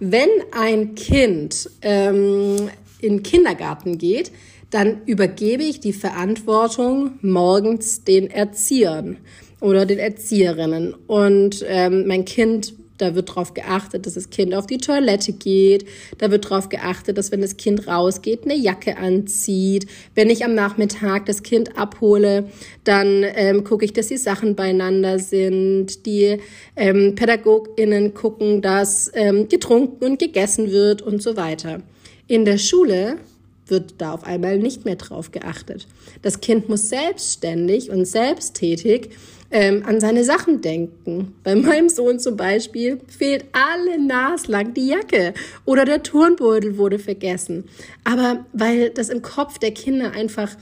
wenn 0.00 0.28
ein 0.50 0.94
Kind 0.96 1.70
ähm, 1.82 2.68
in 3.00 3.18
den 3.18 3.22
Kindergarten 3.22 3.98
geht, 3.98 4.32
dann 4.74 5.02
übergebe 5.06 5.62
ich 5.62 5.78
die 5.78 5.92
Verantwortung 5.92 7.12
morgens 7.22 8.02
den 8.02 8.28
Erziehern 8.28 9.18
oder 9.60 9.86
den 9.86 10.00
Erzieherinnen. 10.00 10.94
Und 11.06 11.64
ähm, 11.68 12.08
mein 12.08 12.24
Kind, 12.24 12.74
da 12.98 13.14
wird 13.14 13.28
darauf 13.28 13.54
geachtet, 13.54 14.04
dass 14.04 14.14
das 14.14 14.30
Kind 14.30 14.52
auf 14.52 14.66
die 14.66 14.78
Toilette 14.78 15.32
geht. 15.32 15.86
Da 16.18 16.32
wird 16.32 16.46
darauf 16.46 16.70
geachtet, 16.70 17.18
dass 17.18 17.30
wenn 17.30 17.40
das 17.40 17.56
Kind 17.56 17.86
rausgeht, 17.86 18.46
eine 18.46 18.56
Jacke 18.56 18.96
anzieht. 18.96 19.86
Wenn 20.16 20.28
ich 20.28 20.44
am 20.44 20.56
Nachmittag 20.56 21.26
das 21.26 21.44
Kind 21.44 21.78
abhole, 21.78 22.48
dann 22.82 23.24
ähm, 23.36 23.62
gucke 23.62 23.84
ich, 23.84 23.92
dass 23.92 24.08
die 24.08 24.16
Sachen 24.16 24.56
beieinander 24.56 25.20
sind. 25.20 26.04
Die 26.04 26.38
ähm, 26.74 27.14
PädagogInnen 27.14 28.12
gucken, 28.12 28.60
dass 28.60 29.08
ähm, 29.14 29.48
getrunken 29.48 30.04
und 30.04 30.18
gegessen 30.18 30.72
wird 30.72 31.00
und 31.00 31.22
so 31.22 31.36
weiter. 31.36 31.80
In 32.26 32.44
der 32.44 32.58
Schule 32.58 33.18
wird 33.66 33.94
da 33.98 34.12
auf 34.12 34.24
einmal 34.24 34.58
nicht 34.58 34.84
mehr 34.84 34.96
drauf 34.96 35.32
geachtet. 35.32 35.86
Das 36.22 36.40
Kind 36.40 36.68
muss 36.68 36.88
selbstständig 36.88 37.90
und 37.90 38.04
selbsttätig 38.04 39.10
ähm, 39.50 39.84
an 39.86 40.00
seine 40.00 40.24
Sachen 40.24 40.60
denken. 40.60 41.34
Bei 41.44 41.54
meinem 41.54 41.88
Sohn 41.88 42.18
zum 42.18 42.36
Beispiel 42.36 43.00
fehlt 43.06 43.46
alle 43.52 44.04
naslang 44.04 44.74
die 44.74 44.88
Jacke 44.88 45.32
oder 45.64 45.84
der 45.84 46.02
Turnbeutel 46.02 46.76
wurde 46.76 46.98
vergessen. 46.98 47.64
Aber 48.02 48.44
weil 48.52 48.90
das 48.90 49.08
im 49.08 49.22
Kopf 49.22 49.58
der 49.58 49.72
Kinder 49.72 50.12
einfach 50.12 50.56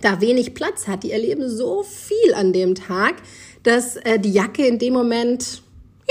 da 0.00 0.20
wenig 0.20 0.54
Platz 0.54 0.88
hat, 0.88 1.02
die 1.02 1.12
erleben 1.12 1.48
so 1.48 1.82
viel 1.82 2.34
an 2.34 2.52
dem 2.52 2.74
Tag, 2.74 3.16
dass 3.62 3.96
äh, 3.96 4.18
die 4.18 4.32
Jacke 4.32 4.66
in 4.66 4.78
dem 4.78 4.92
Moment, 4.92 5.62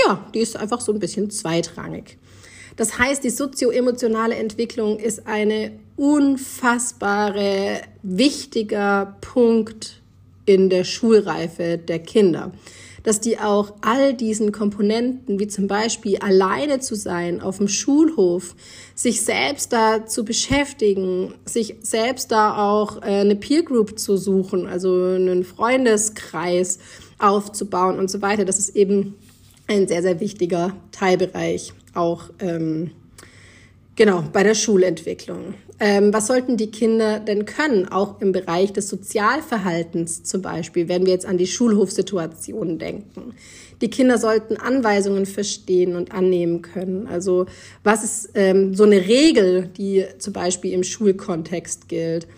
ja, 0.04 0.26
die 0.34 0.40
ist 0.40 0.56
einfach 0.56 0.80
so 0.80 0.92
ein 0.92 0.98
bisschen 0.98 1.30
zweitrangig. 1.30 2.16
Das 2.76 2.98
heißt, 2.98 3.22
die 3.22 3.30
sozioemotionale 3.30 4.34
Entwicklung 4.34 4.98
ist 4.98 5.26
eine 5.26 5.72
unfassbare, 5.96 7.82
wichtiger 8.02 9.16
Punkt 9.20 10.00
in 10.46 10.68
der 10.68 10.84
Schulreife 10.84 11.78
der 11.78 11.98
Kinder. 12.00 12.52
Dass 13.02 13.20
die 13.20 13.38
auch 13.38 13.74
all 13.82 14.14
diesen 14.14 14.50
Komponenten, 14.50 15.38
wie 15.38 15.46
zum 15.46 15.66
Beispiel 15.66 16.16
alleine 16.18 16.80
zu 16.80 16.96
sein 16.96 17.42
auf 17.42 17.58
dem 17.58 17.68
Schulhof, 17.68 18.54
sich 18.94 19.22
selbst 19.22 19.72
da 19.74 20.06
zu 20.06 20.24
beschäftigen, 20.24 21.34
sich 21.44 21.76
selbst 21.82 22.32
da 22.32 22.56
auch 22.56 23.02
äh, 23.02 23.20
eine 23.20 23.36
Peer 23.36 23.62
Group 23.62 23.98
zu 23.98 24.16
suchen, 24.16 24.66
also 24.66 24.94
einen 24.94 25.44
Freundeskreis 25.44 26.78
aufzubauen 27.18 27.98
und 27.98 28.10
so 28.10 28.22
weiter, 28.22 28.44
das 28.44 28.58
ist 28.58 28.74
eben 28.74 29.14
ein 29.66 29.86
sehr, 29.86 30.02
sehr 30.02 30.20
wichtiger 30.20 30.74
Teilbereich 30.92 31.72
auch 31.94 32.30
ähm, 32.40 32.90
genau 33.96 34.22
bei 34.32 34.42
der 34.42 34.54
Schulentwicklung. 34.54 35.54
Ähm, 35.80 36.12
was 36.12 36.28
sollten 36.28 36.56
die 36.56 36.70
Kinder 36.70 37.18
denn 37.18 37.46
können, 37.46 37.88
auch 37.88 38.20
im 38.20 38.32
Bereich 38.32 38.72
des 38.72 38.88
Sozialverhaltens 38.88 40.22
zum 40.22 40.40
Beispiel, 40.40 40.88
wenn 40.88 41.04
wir 41.04 41.12
jetzt 41.12 41.26
an 41.26 41.36
die 41.36 41.48
Schulhofsituationen 41.48 42.78
denken? 42.78 43.34
Die 43.80 43.90
Kinder 43.90 44.18
sollten 44.18 44.56
Anweisungen 44.56 45.26
verstehen 45.26 45.96
und 45.96 46.12
annehmen 46.12 46.62
können. 46.62 47.08
Also 47.08 47.46
was 47.82 48.04
ist 48.04 48.30
ähm, 48.34 48.74
so 48.74 48.84
eine 48.84 49.06
Regel, 49.06 49.68
die 49.76 50.04
zum 50.18 50.32
Beispiel 50.32 50.72
im 50.72 50.84
Schulkontext 50.84 51.88
gilt? 51.88 52.28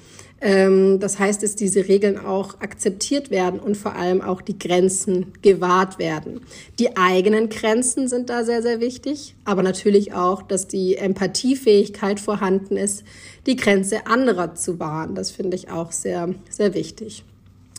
Ähm, 0.41 1.01
das 1.01 1.19
heißt, 1.19 1.43
dass 1.43 1.57
diese 1.57 1.89
Regeln 1.89 2.19
auch 2.19 2.61
akzeptiert 2.61 3.31
werden 3.31 3.59
und 3.59 3.77
vor 3.77 3.97
allem 3.97 4.21
auch 4.21 4.43
die 4.43 4.59
Grenzen 4.59 5.33
gewahrt 5.41 5.99
werden. 5.99 6.43
Die 6.79 6.97
eigenen 6.97 7.49
Grenzen 7.49 8.07
sind 8.09 8.29
da 8.29 8.45
sehr, 8.45 8.61
sehr 8.61 8.81
wichtig, 8.81 9.35
aber 9.45 9.63
natürlich 9.63 10.13
auch, 10.13 10.43
dass 10.43 10.69
die 10.69 10.97
Empathiefähigkeit 10.97 12.21
vorhanden 12.21 12.77
ist, 12.77 13.05
die 13.47 13.57
Grenze 13.57 14.07
anderer 14.07 14.55
zu 14.55 14.79
wahren. 14.79 15.15
Das 15.15 15.31
finde 15.31 15.57
ich 15.57 15.71
auch 15.71 15.91
sehr, 15.91 16.35
sehr 16.51 16.75
wichtig. 16.75 17.25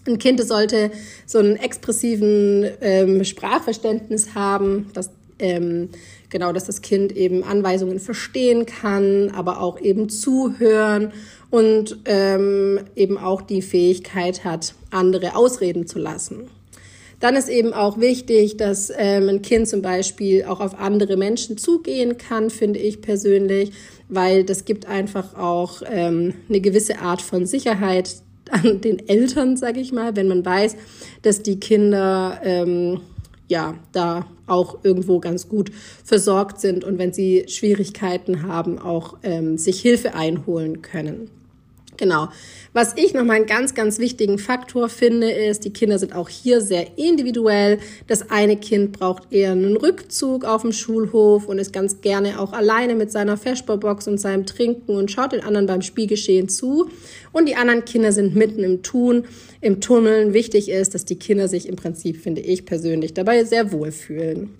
Ein 0.08 0.18
Kind 0.18 0.44
sollte 0.44 0.90
so 1.26 1.38
einen 1.38 1.58
expressiven 1.58 2.66
ähm, 2.82 3.24
Sprachverständnis 3.24 4.34
haben, 4.34 4.90
dass 4.94 5.12
ähm, 5.40 5.90
genau, 6.30 6.52
dass 6.52 6.66
das 6.66 6.82
Kind 6.82 7.12
eben 7.16 7.44
Anweisungen 7.44 8.00
verstehen 8.00 8.66
kann, 8.66 9.32
aber 9.36 9.62
auch 9.62 9.80
eben 9.80 10.10
zuhören 10.10 11.14
und 11.50 11.98
ähm, 12.06 12.80
eben 12.96 13.18
auch 13.18 13.42
die 13.42 13.62
Fähigkeit 13.62 14.44
hat, 14.44 14.74
andere 14.92 15.36
ausreden 15.36 15.88
zu 15.88 16.00
lassen. 16.00 16.50
Dann 17.20 17.36
ist 17.36 17.50
eben 17.50 17.74
auch 17.74 18.00
wichtig, 18.00 18.58
dass 18.58 18.92
ähm, 18.96 19.28
ein 19.28 19.42
Kind 19.42 19.68
zum 19.68 19.82
Beispiel 19.82 20.46
auch 20.46 20.60
auf 20.60 20.80
andere 20.80 21.18
Menschen 21.18 21.58
zugehen 21.58 22.18
kann, 22.18 22.52
finde 22.52 22.80
ich 22.80 23.02
persönlich, 23.02 23.72
weil 24.08 24.44
das 24.44 24.66
gibt 24.66 24.86
einfach 24.86 25.36
auch 25.36 25.82
ähm, 25.90 26.36
eine 26.48 26.62
gewisse 26.62 27.00
Art 27.00 27.22
von 27.22 27.46
Sicherheit 27.48 28.18
an 28.52 28.82
den 28.82 29.08
Eltern, 29.10 29.58
sage 29.58 29.80
ich 29.80 29.92
mal, 29.92 30.16
wenn 30.16 30.28
man 30.28 30.46
weiß, 30.46 30.76
dass 31.24 31.42
die 31.42 31.60
Kinder 31.60 32.40
ähm, 32.44 33.02
ja 33.48 33.76
da 33.92 34.28
auch 34.46 34.80
irgendwo 34.84 35.20
ganz 35.20 35.50
gut 35.50 35.72
versorgt 36.04 36.60
sind 36.60 36.84
und 36.84 36.98
wenn 36.98 37.14
sie 37.14 37.46
Schwierigkeiten 37.48 38.44
haben, 38.44 38.80
auch 38.80 39.18
ähm, 39.24 39.58
sich 39.58 39.82
Hilfe 39.82 40.14
einholen 40.14 40.82
können. 40.82 41.30
Genau. 41.98 42.30
Was 42.74 42.94
ich 42.96 43.16
nochmal 43.16 43.38
einen 43.38 43.48
ganz, 43.48 43.74
ganz 43.74 43.98
wichtigen 43.98 44.38
Faktor 44.38 44.88
finde, 44.88 45.32
ist, 45.32 45.66
die 45.66 45.74
Kinder 45.74 45.98
sind 45.98 46.14
auch 46.14 46.30
hier 46.30 46.62
sehr 46.62 46.98
individuell. 46.98 47.80
Das 48.06 48.30
eine 48.30 48.56
Kind 48.56 48.92
braucht 48.92 49.32
eher 49.32 49.54
einen 49.54 49.78
Rückzug 49.78 50.46
auf 50.46 50.62
dem 50.62 50.72
Schulhof 50.72 51.48
und 51.48 51.58
ist 51.58 51.74
ganz 51.74 52.02
gerne 52.02 52.40
auch 52.40 52.54
alleine 52.54 52.94
mit 52.94 53.12
seiner 53.12 53.36
Feschbarbox 53.36 54.08
und 54.08 54.20
seinem 54.20 54.46
Trinken 54.46 54.96
und 54.96 55.10
schaut 55.10 55.32
den 55.32 55.44
anderen 55.44 55.66
beim 55.66 55.82
Spielgeschehen 55.82 56.50
zu. 56.50 56.90
Und 57.32 57.48
die 57.48 57.56
anderen 57.56 57.84
Kinder 57.84 58.12
sind 58.12 58.36
mitten 58.36 58.64
im 58.64 58.84
Tun, 58.84 59.26
im 59.62 59.82
Tummeln. 59.82 60.34
Wichtig 60.34 60.70
ist, 60.70 60.94
dass 60.94 61.04
die 61.04 61.18
Kinder 61.18 61.48
sich 61.48 61.68
im 61.68 61.78
Prinzip, 61.78 62.22
finde 62.22 62.42
ich 62.42 62.66
persönlich, 62.66 63.16
dabei 63.16 63.44
sehr 63.44 63.72
wohlfühlen. 63.72 64.54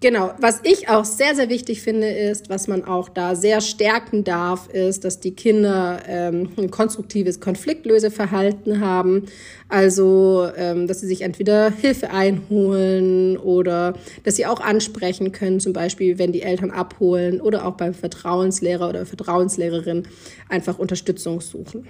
Genau, 0.00 0.34
was 0.38 0.60
ich 0.62 0.90
auch 0.90 1.06
sehr, 1.06 1.34
sehr 1.34 1.48
wichtig 1.48 1.80
finde, 1.80 2.08
ist, 2.08 2.50
was 2.50 2.68
man 2.68 2.84
auch 2.84 3.08
da 3.08 3.34
sehr 3.34 3.62
stärken 3.62 4.24
darf, 4.24 4.68
ist, 4.68 5.04
dass 5.04 5.20
die 5.20 5.30
Kinder 5.30 6.00
ähm, 6.06 6.50
ein 6.58 6.70
konstruktives 6.70 7.40
Konfliktlöseverhalten 7.40 8.80
haben. 8.80 9.24
Also, 9.70 10.48
ähm, 10.54 10.86
dass 10.86 11.00
sie 11.00 11.06
sich 11.06 11.22
entweder 11.22 11.70
Hilfe 11.70 12.10
einholen 12.10 13.38
oder 13.38 13.94
dass 14.22 14.36
sie 14.36 14.44
auch 14.44 14.60
ansprechen 14.60 15.32
können, 15.32 15.60
zum 15.60 15.72
Beispiel, 15.72 16.18
wenn 16.18 16.30
die 16.30 16.42
Eltern 16.42 16.70
abholen 16.70 17.40
oder 17.40 17.66
auch 17.66 17.78
beim 17.78 17.94
Vertrauenslehrer 17.94 18.90
oder 18.90 19.06
Vertrauenslehrerin 19.06 20.06
einfach 20.50 20.78
Unterstützung 20.78 21.40
suchen. 21.40 21.88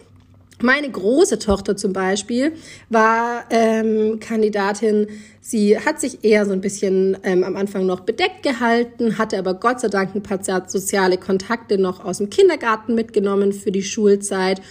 Meine 0.63 0.91
große 0.91 1.39
Tochter 1.39 1.77
zum 1.77 1.93
Beispiel 1.93 2.53
war 2.89 3.45
ähm, 3.51 4.21
Kandidatin. 4.21 5.07
Sie 5.43 5.79
hat 5.79 6.01
sich 6.01 6.25
eher 6.25 6.47
so 6.47 6.53
ein 6.53 6.63
bisschen 6.63 7.19
ähm, 7.25 7.45
am 7.45 7.57
Anfang 7.57 7.85
noch 7.85 8.01
bedeckt 8.01 8.43
gehalten, 8.43 9.19
hatte 9.19 9.39
aber 9.39 9.53
Gott 9.53 9.81
sei 9.81 9.89
Dank 9.89 10.15
ein 10.15 10.23
paar 10.23 10.41
soziale 10.67 11.19
Kontakte 11.19 11.77
noch 11.77 12.03
aus 12.03 12.19
dem 12.19 12.31
Kindergarten 12.31 12.95
mitgenommen 12.95 13.53
für 13.53 13.71
die 13.71 13.83
Schulzeit 13.83 14.63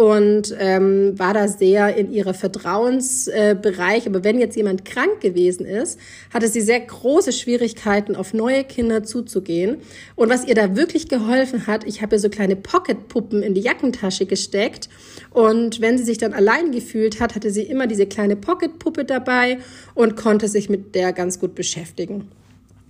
und 0.00 0.56
ähm, 0.58 1.18
war 1.18 1.34
da 1.34 1.46
sehr 1.46 1.94
in 1.94 2.10
ihrer 2.10 2.32
Vertrauensbereich. 2.32 4.06
Äh, 4.06 4.08
Aber 4.08 4.24
wenn 4.24 4.38
jetzt 4.38 4.56
jemand 4.56 4.86
krank 4.86 5.20
gewesen 5.20 5.66
ist, 5.66 6.00
hatte 6.32 6.48
sie 6.48 6.62
sehr 6.62 6.80
große 6.80 7.32
Schwierigkeiten, 7.32 8.16
auf 8.16 8.32
neue 8.32 8.64
Kinder 8.64 9.02
zuzugehen. 9.02 9.76
Und 10.16 10.30
was 10.30 10.46
ihr 10.46 10.54
da 10.54 10.74
wirklich 10.74 11.10
geholfen 11.10 11.66
hat, 11.66 11.84
ich 11.86 12.00
habe 12.00 12.16
ihr 12.16 12.18
so 12.18 12.30
kleine 12.30 12.56
Pocketpuppen 12.56 13.42
in 13.42 13.52
die 13.52 13.60
Jackentasche 13.60 14.24
gesteckt. 14.24 14.88
Und 15.32 15.82
wenn 15.82 15.98
sie 15.98 16.04
sich 16.04 16.16
dann 16.16 16.32
allein 16.32 16.72
gefühlt 16.72 17.20
hat, 17.20 17.34
hatte 17.34 17.50
sie 17.50 17.64
immer 17.64 17.86
diese 17.86 18.06
kleine 18.06 18.36
Pocketpuppe 18.36 19.04
dabei 19.04 19.58
und 19.94 20.16
konnte 20.16 20.48
sich 20.48 20.70
mit 20.70 20.94
der 20.94 21.12
ganz 21.12 21.38
gut 21.38 21.54
beschäftigen. 21.54 22.30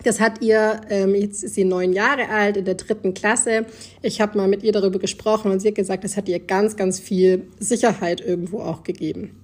Das 0.02 0.20
hat 0.20 0.42
ihr, 0.42 0.80
ähm, 0.88 1.14
jetzt 1.14 1.44
ist 1.44 1.54
sie 1.54 1.64
neun 1.64 1.92
Jahre 1.92 2.28
alt, 2.28 2.56
in 2.56 2.64
der 2.64 2.74
dritten 2.74 3.14
Klasse. 3.14 3.66
Ich 4.02 4.20
habe 4.20 4.38
mal 4.38 4.48
mit 4.48 4.62
ihr 4.62 4.72
darüber 4.72 4.98
gesprochen 4.98 5.50
und 5.50 5.60
sie 5.60 5.68
hat 5.68 5.74
gesagt, 5.74 6.04
das 6.04 6.16
hat 6.16 6.28
ihr 6.28 6.38
ganz, 6.38 6.76
ganz 6.76 6.98
viel 6.98 7.46
Sicherheit 7.58 8.20
irgendwo 8.20 8.60
auch 8.60 8.82
gegeben. 8.82 9.36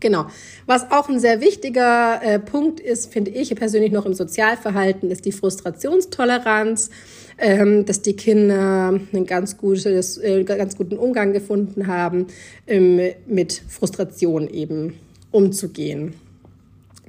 Genau. 0.00 0.26
Was 0.66 0.90
auch 0.90 1.08
ein 1.08 1.18
sehr 1.18 1.40
wichtiger 1.40 2.20
äh, 2.22 2.38
Punkt 2.38 2.78
ist, 2.78 3.10
finde 3.10 3.30
ich 3.30 3.54
persönlich 3.54 3.90
noch 3.90 4.04
im 4.04 4.12
Sozialverhalten, 4.12 5.10
ist 5.10 5.24
die 5.24 5.32
Frustrationstoleranz, 5.32 6.90
ähm, 7.38 7.86
dass 7.86 8.02
die 8.02 8.14
Kinder 8.14 9.00
einen 9.12 9.26
ganz, 9.26 9.56
gutes, 9.56 10.18
äh, 10.18 10.44
ganz 10.44 10.76
guten 10.76 10.98
Umgang 10.98 11.32
gefunden 11.32 11.86
haben, 11.86 12.26
ähm, 12.66 13.00
mit 13.26 13.62
Frustration 13.68 14.48
eben 14.50 14.98
umzugehen. 15.30 16.12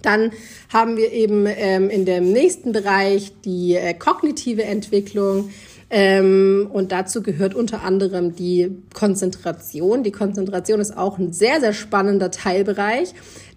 Dann 0.05 0.31
haben 0.71 0.97
wir 0.97 1.11
eben 1.11 1.45
ähm, 1.47 1.89
in 1.89 2.05
dem 2.05 2.31
nächsten 2.31 2.71
Bereich 2.71 3.33
die 3.43 3.75
äh, 3.75 3.93
kognitive 3.93 4.63
Entwicklung. 4.63 5.49
Ähm, 5.89 6.69
und 6.71 6.91
dazu 6.91 7.21
gehört 7.21 7.55
unter 7.55 7.83
anderem 7.83 8.35
die 8.35 8.71
Konzentration. 8.93 10.03
Die 10.03 10.11
Konzentration 10.11 10.79
ist 10.79 10.97
auch 10.97 11.17
ein 11.17 11.31
sehr, 11.31 11.59
sehr 11.59 11.73
spannender 11.73 12.31
Teilbereich, 12.31 13.13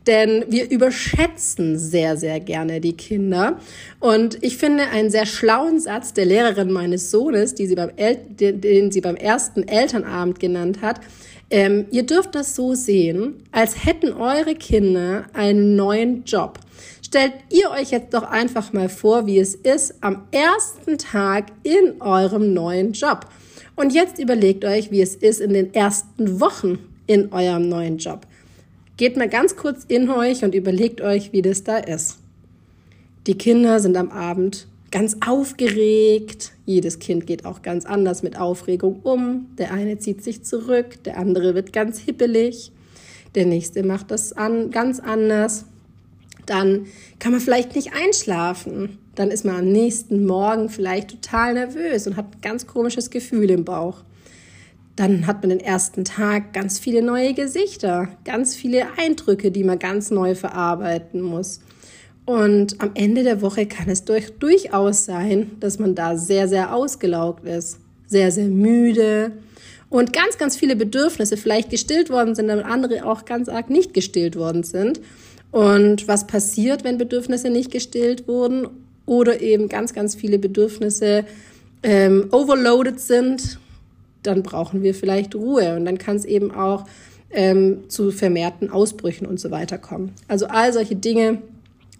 denn 0.06 0.44
wir 0.48 0.70
überschätzen 0.70 1.78
sehr, 1.78 2.16
sehr 2.16 2.40
gerne 2.40 2.80
die 2.80 2.94
Kinder. 2.94 3.58
Und 4.00 4.42
ich 4.42 4.56
finde 4.56 4.84
einen 4.88 5.10
sehr 5.10 5.26
schlauen 5.26 5.80
Satz 5.80 6.12
der 6.14 6.26
Lehrerin 6.26 6.70
meines 6.70 7.10
Sohnes, 7.10 7.54
die 7.54 7.66
sie 7.66 7.74
beim 7.74 7.90
El 7.96 8.16
den, 8.16 8.60
den 8.60 8.90
sie 8.90 9.00
beim 9.00 9.16
ersten 9.16 9.66
Elternabend 9.66 10.40
genannt 10.40 10.80
hat, 10.80 11.00
ähm, 11.50 11.86
ihr 11.90 12.04
dürft 12.04 12.34
das 12.34 12.54
so 12.54 12.74
sehen, 12.74 13.42
als 13.52 13.84
hätten 13.84 14.12
eure 14.12 14.54
Kinder 14.54 15.26
einen 15.32 15.76
neuen 15.76 16.24
Job. 16.24 16.58
Stellt 17.02 17.32
ihr 17.50 17.70
euch 17.70 17.90
jetzt 17.90 18.12
doch 18.12 18.24
einfach 18.24 18.72
mal 18.72 18.88
vor, 18.88 19.26
wie 19.26 19.38
es 19.38 19.54
ist 19.54 19.94
am 20.02 20.24
ersten 20.30 20.98
Tag 20.98 21.46
in 21.62 22.00
eurem 22.02 22.52
neuen 22.52 22.92
Job. 22.92 23.26
Und 23.76 23.94
jetzt 23.94 24.18
überlegt 24.18 24.64
euch, 24.64 24.90
wie 24.90 25.00
es 25.00 25.14
ist 25.14 25.40
in 25.40 25.54
den 25.54 25.72
ersten 25.72 26.40
Wochen 26.40 26.78
in 27.06 27.32
eurem 27.32 27.68
neuen 27.68 27.98
Job. 27.98 28.26
Geht 28.98 29.16
mal 29.16 29.28
ganz 29.28 29.56
kurz 29.56 29.84
in 29.86 30.10
euch 30.10 30.44
und 30.44 30.54
überlegt 30.54 31.00
euch, 31.00 31.32
wie 31.32 31.42
das 31.42 31.64
da 31.64 31.78
ist. 31.78 32.18
Die 33.26 33.38
Kinder 33.38 33.80
sind 33.80 33.96
am 33.96 34.10
Abend 34.10 34.66
ganz 34.90 35.16
aufgeregt. 35.26 36.52
Jedes 36.64 36.98
Kind 36.98 37.26
geht 37.26 37.44
auch 37.44 37.62
ganz 37.62 37.84
anders 37.84 38.22
mit 38.22 38.38
Aufregung 38.38 39.00
um. 39.02 39.46
Der 39.58 39.72
eine 39.72 39.98
zieht 39.98 40.22
sich 40.22 40.44
zurück, 40.44 41.02
der 41.04 41.18
andere 41.18 41.54
wird 41.54 41.72
ganz 41.72 41.98
hippelig, 41.98 42.72
der 43.34 43.46
nächste 43.46 43.82
macht 43.82 44.10
das 44.10 44.32
an, 44.32 44.70
ganz 44.70 45.00
anders. 45.00 45.66
Dann 46.46 46.86
kann 47.18 47.32
man 47.32 47.40
vielleicht 47.40 47.76
nicht 47.76 47.92
einschlafen. 47.92 48.98
Dann 49.14 49.30
ist 49.30 49.44
man 49.44 49.56
am 49.56 49.70
nächsten 49.70 50.24
Morgen 50.24 50.70
vielleicht 50.70 51.10
total 51.10 51.54
nervös 51.54 52.06
und 52.06 52.16
hat 52.16 52.26
ein 52.26 52.40
ganz 52.40 52.66
komisches 52.66 53.10
Gefühl 53.10 53.50
im 53.50 53.64
Bauch. 53.64 54.02
Dann 54.96 55.26
hat 55.26 55.42
man 55.42 55.50
den 55.50 55.60
ersten 55.60 56.04
Tag 56.04 56.52
ganz 56.52 56.78
viele 56.78 57.02
neue 57.02 57.34
Gesichter, 57.34 58.08
ganz 58.24 58.56
viele 58.56 58.86
Eindrücke, 58.96 59.50
die 59.50 59.62
man 59.62 59.78
ganz 59.78 60.10
neu 60.10 60.34
verarbeiten 60.34 61.20
muss. 61.20 61.60
Und 62.28 62.78
am 62.82 62.90
Ende 62.92 63.22
der 63.22 63.40
Woche 63.40 63.64
kann 63.64 63.88
es 63.88 64.04
durch, 64.04 64.32
durchaus 64.38 65.06
sein, 65.06 65.52
dass 65.60 65.78
man 65.78 65.94
da 65.94 66.18
sehr, 66.18 66.46
sehr 66.46 66.74
ausgelaugt 66.74 67.46
ist, 67.46 67.78
sehr, 68.06 68.30
sehr 68.30 68.48
müde 68.48 69.32
und 69.88 70.12
ganz, 70.12 70.36
ganz 70.36 70.54
viele 70.54 70.76
Bedürfnisse 70.76 71.38
vielleicht 71.38 71.70
gestillt 71.70 72.10
worden 72.10 72.34
sind, 72.34 72.50
aber 72.50 72.66
andere 72.66 73.06
auch 73.06 73.24
ganz 73.24 73.48
arg 73.48 73.70
nicht 73.70 73.94
gestillt 73.94 74.36
worden 74.36 74.62
sind. 74.62 75.00
Und 75.52 76.06
was 76.06 76.26
passiert, 76.26 76.84
wenn 76.84 76.98
Bedürfnisse 76.98 77.48
nicht 77.48 77.70
gestillt 77.70 78.28
wurden 78.28 78.68
oder 79.06 79.40
eben 79.40 79.70
ganz, 79.70 79.94
ganz 79.94 80.14
viele 80.14 80.38
Bedürfnisse 80.38 81.24
ähm, 81.82 82.28
overloaded 82.30 83.00
sind, 83.00 83.58
dann 84.22 84.42
brauchen 84.42 84.82
wir 84.82 84.94
vielleicht 84.94 85.34
Ruhe 85.34 85.76
und 85.76 85.86
dann 85.86 85.96
kann 85.96 86.16
es 86.16 86.26
eben 86.26 86.50
auch 86.50 86.84
ähm, 87.30 87.88
zu 87.88 88.10
vermehrten 88.10 88.68
Ausbrüchen 88.68 89.26
und 89.26 89.40
so 89.40 89.50
weiter 89.50 89.78
kommen. 89.78 90.12
Also 90.28 90.46
all 90.48 90.74
solche 90.74 90.94
Dinge 90.94 91.38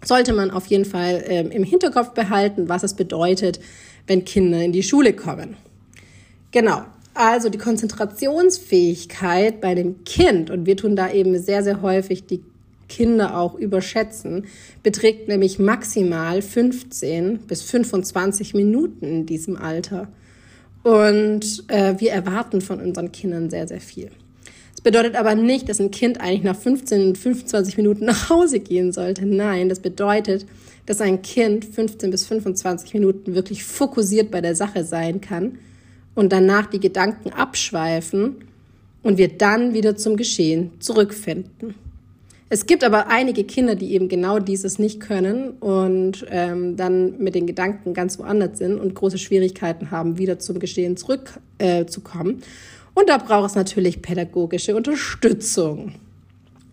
sollte 0.03 0.33
man 0.33 0.51
auf 0.51 0.67
jeden 0.67 0.85
Fall 0.85 1.23
ähm, 1.27 1.51
im 1.51 1.63
Hinterkopf 1.63 2.11
behalten, 2.11 2.69
was 2.69 2.83
es 2.83 2.93
bedeutet, 2.93 3.59
wenn 4.07 4.25
Kinder 4.25 4.61
in 4.61 4.71
die 4.71 4.83
Schule 4.83 5.13
kommen. 5.13 5.57
Genau. 6.51 6.83
Also 7.13 7.49
die 7.49 7.57
Konzentrationsfähigkeit 7.57 9.61
bei 9.61 9.75
dem 9.75 10.03
Kind, 10.05 10.49
und 10.49 10.65
wir 10.65 10.77
tun 10.77 10.95
da 10.95 11.11
eben 11.11 11.37
sehr, 11.37 11.63
sehr 11.63 11.81
häufig 11.81 12.25
die 12.25 12.41
Kinder 12.87 13.37
auch 13.37 13.55
überschätzen, 13.55 14.45
beträgt 14.83 15.27
nämlich 15.27 15.59
maximal 15.59 16.41
15 16.41 17.39
bis 17.39 17.61
25 17.61 18.53
Minuten 18.53 19.05
in 19.05 19.25
diesem 19.25 19.57
Alter. 19.57 20.07
Und 20.83 21.65
äh, 21.67 21.99
wir 21.99 22.11
erwarten 22.11 22.61
von 22.61 22.79
unseren 22.79 23.11
Kindern 23.11 23.49
sehr, 23.49 23.67
sehr 23.67 23.81
viel. 23.81 24.11
Das 24.79 24.93
bedeutet 24.93 25.17
aber 25.17 25.35
nicht, 25.35 25.67
dass 25.67 25.81
ein 25.81 25.91
Kind 25.91 26.21
eigentlich 26.21 26.43
nach 26.43 26.55
15, 26.55 27.13
25 27.17 27.75
Minuten 27.75 28.05
nach 28.05 28.29
Hause 28.29 28.61
gehen 28.61 28.93
sollte. 28.93 29.25
Nein, 29.25 29.67
das 29.67 29.81
bedeutet, 29.81 30.45
dass 30.85 31.01
ein 31.01 31.21
Kind 31.21 31.65
15 31.65 32.09
bis 32.09 32.25
25 32.25 32.93
Minuten 32.93 33.35
wirklich 33.35 33.65
fokussiert 33.65 34.31
bei 34.31 34.39
der 34.39 34.55
Sache 34.55 34.85
sein 34.85 35.19
kann 35.19 35.57
und 36.15 36.31
danach 36.31 36.67
die 36.67 36.79
Gedanken 36.79 37.31
abschweifen 37.31 38.37
und 39.03 39.17
wir 39.17 39.27
dann 39.27 39.73
wieder 39.73 39.97
zum 39.97 40.15
Geschehen 40.15 40.71
zurückfinden. 40.79 41.75
Es 42.47 42.65
gibt 42.65 42.85
aber 42.85 43.07
einige 43.07 43.43
Kinder, 43.43 43.75
die 43.75 43.91
eben 43.91 44.07
genau 44.07 44.39
dieses 44.39 44.79
nicht 44.79 45.01
können 45.01 45.49
und 45.59 46.25
ähm, 46.29 46.77
dann 46.77 47.17
mit 47.17 47.35
den 47.35 47.47
Gedanken 47.47 47.93
ganz 47.93 48.17
woanders 48.17 48.57
sind 48.57 48.79
und 48.79 48.95
große 48.95 49.17
Schwierigkeiten 49.17 49.91
haben, 49.91 50.17
wieder 50.17 50.39
zum 50.39 50.57
Geschehen 50.57 50.95
zurückzukommen. 50.95 52.37
Äh, 52.39 52.45
und 52.99 53.07
da 53.09 53.17
braucht 53.17 53.51
es 53.51 53.55
natürlich 53.55 54.01
pädagogische 54.01 54.75
Unterstützung. 54.75 55.93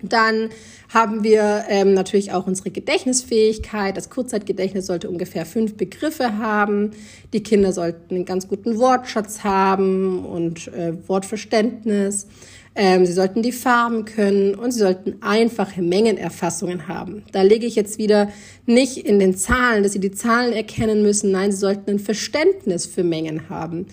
Dann 0.02 0.50
haben 0.92 1.24
wir 1.24 1.64
ähm, 1.68 1.94
natürlich 1.94 2.32
auch 2.32 2.46
unsere 2.46 2.70
Gedächtnisfähigkeit. 2.70 3.96
Das 3.96 4.10
Kurzzeitgedächtnis 4.10 4.86
sollte 4.86 5.08
ungefähr 5.08 5.46
fünf 5.46 5.76
Begriffe 5.76 6.38
haben. 6.38 6.90
Die 7.32 7.42
Kinder 7.42 7.72
sollten 7.72 8.14
einen 8.14 8.24
ganz 8.24 8.48
guten 8.48 8.78
Wortschatz 8.78 9.42
haben 9.42 10.24
und 10.24 10.68
äh, 10.68 10.94
Wortverständnis. 11.08 12.26
Ähm, 12.74 13.06
sie 13.06 13.14
sollten 13.14 13.42
die 13.42 13.52
Farben 13.52 14.04
können 14.04 14.54
und 14.54 14.72
sie 14.72 14.80
sollten 14.80 15.22
einfache 15.22 15.80
Mengenerfassungen 15.80 16.88
haben. 16.88 17.24
Da 17.32 17.42
lege 17.42 17.66
ich 17.66 17.74
jetzt 17.74 17.98
wieder 17.98 18.28
nicht 18.66 18.98
in 18.98 19.18
den 19.18 19.34
Zahlen, 19.36 19.82
dass 19.82 19.92
sie 19.92 20.00
die 20.00 20.12
Zahlen 20.12 20.52
erkennen 20.52 21.02
müssen. 21.02 21.30
Nein, 21.30 21.52
sie 21.52 21.58
sollten 21.58 21.90
ein 21.90 21.98
Verständnis 21.98 22.84
für 22.84 23.02
Mengen 23.02 23.48
haben 23.48 23.86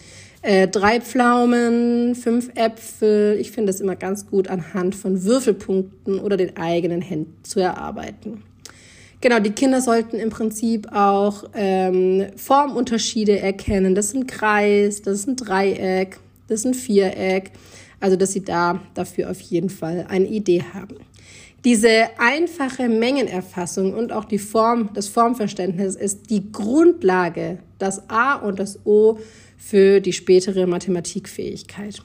äh, 0.44 0.68
drei 0.68 1.00
Pflaumen, 1.00 2.16
fünf 2.16 2.52
Äpfel. 2.56 3.38
Ich 3.40 3.52
finde 3.52 3.72
es 3.72 3.80
immer 3.80 3.96
ganz 3.96 4.28
gut 4.28 4.50
anhand 4.50 4.94
von 4.94 5.24
Würfelpunkten 5.24 6.20
oder 6.20 6.38
den 6.38 6.58
eigenen 6.58 7.02
Händen 7.02 7.44
zu 7.44 7.62
erarbeiten. 7.62 8.44
Genau, 9.22 9.40
die 9.40 9.52
Kinder 9.52 9.80
sollten 9.80 10.18
im 10.18 10.30
Prinzip 10.30 10.92
auch 10.92 11.46
ähm, 11.54 12.28
Formunterschiede 12.36 13.40
erkennen. 13.40 13.96
Das 13.96 14.08
ist 14.08 14.16
ein 14.16 14.28
Kreis, 14.28 15.02
das 15.02 15.20
ist 15.20 15.28
ein 15.30 15.38
Dreieck, 15.38 16.20
das 16.50 16.60
ist 16.60 16.66
ein 16.66 16.74
Viereck. 16.74 17.52
Also, 18.02 18.18
dass 18.18 18.34
Sie 18.34 18.44
da 18.44 18.82
dafür 18.96 19.32
auf 19.32 19.40
jeden 19.40 19.70
Fall 19.70 20.06
eine 20.10 20.26
Idee 20.28 20.62
haben. 20.74 20.98
Diese 21.64 22.10
einfache 22.18 22.90
Mengenerfassung 22.90 23.94
und 23.94 24.12
auch 24.12 24.26
die 24.26 24.40
Form, 24.40 24.90
das 24.94 25.08
Formverständnis 25.08 25.96
ist 25.96 26.30
die 26.30 26.52
Grundlage, 26.52 27.60
das 27.80 28.10
A 28.10 28.36
und 28.36 28.60
das 28.60 28.86
O 28.86 29.18
für 29.66 30.02
die 30.02 30.14
spätere 30.14 30.68
Mathematikfähigkeit. 30.68 32.02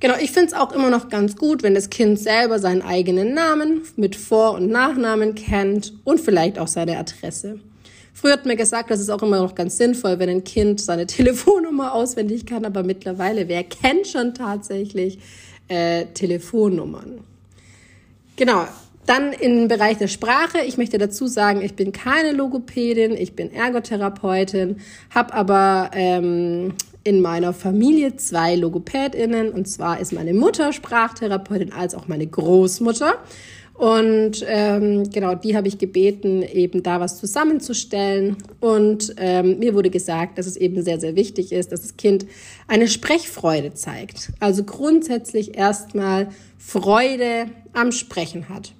Genau, 0.00 0.14
ich 0.20 0.32
finde 0.32 0.48
es 0.48 0.54
auch 0.54 0.72
immer 0.72 0.90
noch 0.90 1.08
ganz 1.08 1.36
gut, 1.36 1.62
wenn 1.62 1.74
das 1.74 1.90
Kind 1.90 2.18
selber 2.18 2.58
seinen 2.58 2.82
eigenen 2.82 3.34
Namen 3.34 3.82
mit 3.96 4.16
Vor- 4.16 4.52
und 4.54 4.68
Nachnamen 4.68 5.34
kennt 5.34 5.94
und 6.04 6.20
vielleicht 6.20 6.58
auch 6.58 6.68
seine 6.68 6.98
Adresse. 6.98 7.58
Früher 8.12 8.34
hat 8.34 8.44
mir 8.46 8.56
gesagt, 8.56 8.90
das 8.90 9.00
ist 9.00 9.08
auch 9.08 9.22
immer 9.22 9.38
noch 9.38 9.54
ganz 9.54 9.78
sinnvoll, 9.78 10.18
wenn 10.18 10.28
ein 10.28 10.44
Kind 10.44 10.80
seine 10.80 11.06
Telefonnummer 11.08 11.94
auswendig 11.94 12.44
kann, 12.46 12.64
aber 12.64 12.82
mittlerweile, 12.82 13.48
wer 13.48 13.64
kennt 13.64 14.06
schon 14.06 14.34
tatsächlich 14.34 15.18
äh, 15.68 16.06
Telefonnummern? 16.06 17.20
Genau. 18.36 18.66
Dann 19.10 19.32
im 19.32 19.66
Bereich 19.66 19.98
der 19.98 20.06
Sprache. 20.06 20.58
Ich 20.64 20.78
möchte 20.78 20.96
dazu 20.96 21.26
sagen, 21.26 21.62
ich 21.62 21.74
bin 21.74 21.90
keine 21.90 22.30
Logopädin, 22.30 23.10
ich 23.10 23.34
bin 23.34 23.52
Ergotherapeutin, 23.52 24.76
habe 25.12 25.34
aber 25.34 25.90
ähm, 25.94 26.74
in 27.02 27.20
meiner 27.20 27.52
Familie 27.52 28.14
zwei 28.18 28.54
Logopädinnen. 28.54 29.50
Und 29.50 29.66
zwar 29.66 29.98
ist 29.98 30.12
meine 30.12 30.32
Mutter 30.32 30.72
Sprachtherapeutin 30.72 31.72
als 31.72 31.96
auch 31.96 32.06
meine 32.06 32.24
Großmutter. 32.24 33.14
Und 33.74 34.44
ähm, 34.46 35.10
genau, 35.10 35.34
die 35.34 35.56
habe 35.56 35.66
ich 35.66 35.78
gebeten, 35.78 36.42
eben 36.44 36.84
da 36.84 37.00
was 37.00 37.18
zusammenzustellen. 37.18 38.36
Und 38.60 39.12
ähm, 39.16 39.58
mir 39.58 39.74
wurde 39.74 39.90
gesagt, 39.90 40.38
dass 40.38 40.46
es 40.46 40.56
eben 40.56 40.84
sehr, 40.84 41.00
sehr 41.00 41.16
wichtig 41.16 41.50
ist, 41.50 41.72
dass 41.72 41.80
das 41.82 41.96
Kind 41.96 42.26
eine 42.68 42.86
Sprechfreude 42.86 43.74
zeigt. 43.74 44.30
Also 44.38 44.62
grundsätzlich 44.62 45.58
erstmal 45.58 46.28
Freude 46.58 47.46
am 47.72 47.90
Sprechen 47.90 48.48
hat. 48.48 48.72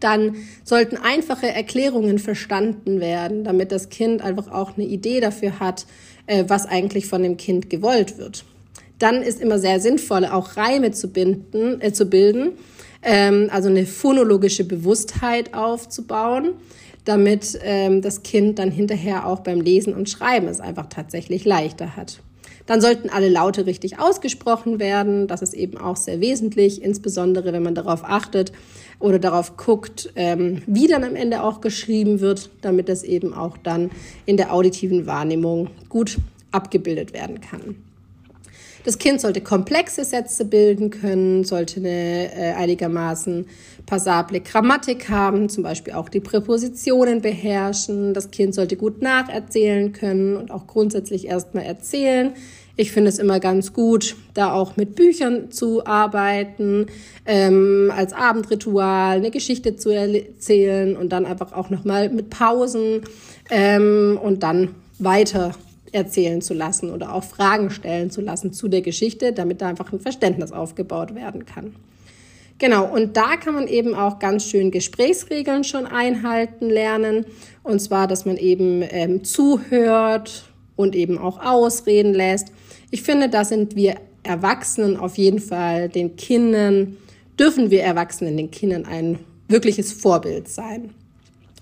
Dann 0.00 0.36
sollten 0.64 0.96
einfache 0.96 1.48
Erklärungen 1.48 2.18
verstanden 2.18 3.00
werden, 3.00 3.44
damit 3.44 3.72
das 3.72 3.88
Kind 3.88 4.22
einfach 4.22 4.50
auch 4.50 4.76
eine 4.76 4.86
Idee 4.86 5.20
dafür 5.20 5.60
hat, 5.60 5.86
äh, 6.26 6.44
was 6.46 6.66
eigentlich 6.66 7.06
von 7.06 7.22
dem 7.22 7.36
Kind 7.36 7.70
gewollt 7.70 8.18
wird. 8.18 8.44
Dann 8.98 9.22
ist 9.22 9.40
immer 9.40 9.58
sehr 9.58 9.80
sinnvoll, 9.80 10.24
auch 10.24 10.56
Reime 10.56 10.90
zu, 10.90 11.08
binden, 11.08 11.80
äh, 11.80 11.92
zu 11.92 12.06
bilden 12.06 12.52
ähm, 13.02 13.48
also 13.52 13.68
eine 13.68 13.86
phonologische 13.86 14.64
Bewusstheit 14.64 15.54
aufzubauen, 15.54 16.54
damit 17.04 17.58
ähm, 17.62 18.02
das 18.02 18.22
Kind 18.22 18.58
dann 18.58 18.70
hinterher 18.70 19.26
auch 19.26 19.40
beim 19.40 19.60
Lesen 19.60 19.94
und 19.94 20.10
Schreiben 20.10 20.48
es 20.48 20.60
einfach 20.60 20.86
tatsächlich 20.86 21.44
leichter 21.44 21.96
hat. 21.96 22.20
Dann 22.66 22.82
sollten 22.82 23.08
alle 23.08 23.30
Laute 23.30 23.64
richtig 23.64 23.98
ausgesprochen 23.98 24.78
werden. 24.78 25.26
Das 25.26 25.40
ist 25.40 25.54
eben 25.54 25.78
auch 25.78 25.96
sehr 25.96 26.20
wesentlich, 26.20 26.82
insbesondere 26.82 27.54
wenn 27.54 27.62
man 27.62 27.74
darauf 27.74 28.04
achtet 28.04 28.52
oder 29.00 29.18
darauf 29.18 29.56
guckt, 29.56 30.10
ähm, 30.16 30.62
wie 30.66 30.88
dann 30.88 31.04
am 31.04 31.16
Ende 31.16 31.42
auch 31.42 31.60
geschrieben 31.60 32.20
wird, 32.20 32.50
damit 32.62 32.88
das 32.88 33.02
eben 33.02 33.32
auch 33.32 33.56
dann 33.56 33.90
in 34.26 34.36
der 34.36 34.52
auditiven 34.52 35.06
Wahrnehmung 35.06 35.70
gut 35.88 36.18
abgebildet 36.50 37.12
werden 37.12 37.40
kann. 37.40 37.76
Das 38.84 38.98
Kind 38.98 39.20
sollte 39.20 39.40
komplexe 39.40 40.04
Sätze 40.04 40.44
bilden 40.44 40.90
können, 40.90 41.44
sollte 41.44 41.80
eine 41.80 42.32
äh, 42.34 42.52
einigermaßen 42.54 43.46
passable 43.86 44.40
Grammatik 44.40 45.10
haben, 45.10 45.48
zum 45.48 45.62
Beispiel 45.62 45.92
auch 45.94 46.08
die 46.08 46.20
Präpositionen 46.20 47.20
beherrschen. 47.20 48.14
Das 48.14 48.30
Kind 48.30 48.54
sollte 48.54 48.76
gut 48.76 49.02
nacherzählen 49.02 49.92
können 49.92 50.36
und 50.36 50.50
auch 50.50 50.66
grundsätzlich 50.66 51.26
erstmal 51.26 51.64
erzählen. 51.64 52.32
Ich 52.80 52.92
finde 52.92 53.08
es 53.08 53.18
immer 53.18 53.40
ganz 53.40 53.72
gut, 53.72 54.14
da 54.34 54.52
auch 54.52 54.76
mit 54.76 54.94
Büchern 54.94 55.50
zu 55.50 55.84
arbeiten, 55.84 56.86
ähm, 57.26 57.92
als 57.92 58.12
Abendritual 58.12 59.16
eine 59.16 59.32
Geschichte 59.32 59.74
zu 59.74 59.90
erzählen 59.90 60.96
und 60.96 61.08
dann 61.08 61.26
einfach 61.26 61.52
auch 61.52 61.70
nochmal 61.70 62.08
mit 62.08 62.30
Pausen 62.30 63.02
ähm, 63.50 64.16
und 64.22 64.44
dann 64.44 64.76
weiter 65.00 65.56
erzählen 65.90 66.40
zu 66.40 66.54
lassen 66.54 66.92
oder 66.92 67.14
auch 67.14 67.24
Fragen 67.24 67.70
stellen 67.70 68.12
zu 68.12 68.20
lassen 68.20 68.52
zu 68.52 68.68
der 68.68 68.82
Geschichte, 68.82 69.32
damit 69.32 69.60
da 69.60 69.66
einfach 69.66 69.92
ein 69.92 69.98
Verständnis 69.98 70.52
aufgebaut 70.52 71.16
werden 71.16 71.46
kann. 71.46 71.74
Genau, 72.60 72.86
und 72.86 73.16
da 73.16 73.36
kann 73.38 73.54
man 73.54 73.66
eben 73.66 73.96
auch 73.96 74.20
ganz 74.20 74.44
schön 74.44 74.70
Gesprächsregeln 74.70 75.64
schon 75.64 75.84
einhalten 75.84 76.70
lernen. 76.70 77.26
Und 77.64 77.80
zwar, 77.80 78.06
dass 78.06 78.24
man 78.24 78.36
eben 78.36 78.84
ähm, 78.88 79.24
zuhört 79.24 80.44
und 80.76 80.94
eben 80.94 81.18
auch 81.18 81.44
ausreden 81.44 82.14
lässt. 82.14 82.52
Ich 82.90 83.02
finde, 83.02 83.28
da 83.28 83.44
sind 83.44 83.76
wir 83.76 83.96
Erwachsenen 84.22 84.96
auf 84.96 85.18
jeden 85.18 85.40
Fall 85.40 85.88
den 85.88 86.16
Kindern, 86.16 86.96
dürfen 87.38 87.70
wir 87.70 87.82
Erwachsenen 87.82 88.36
den 88.36 88.50
Kindern 88.50 88.84
ein 88.84 89.18
wirkliches 89.48 89.92
Vorbild 89.92 90.48
sein. 90.48 90.94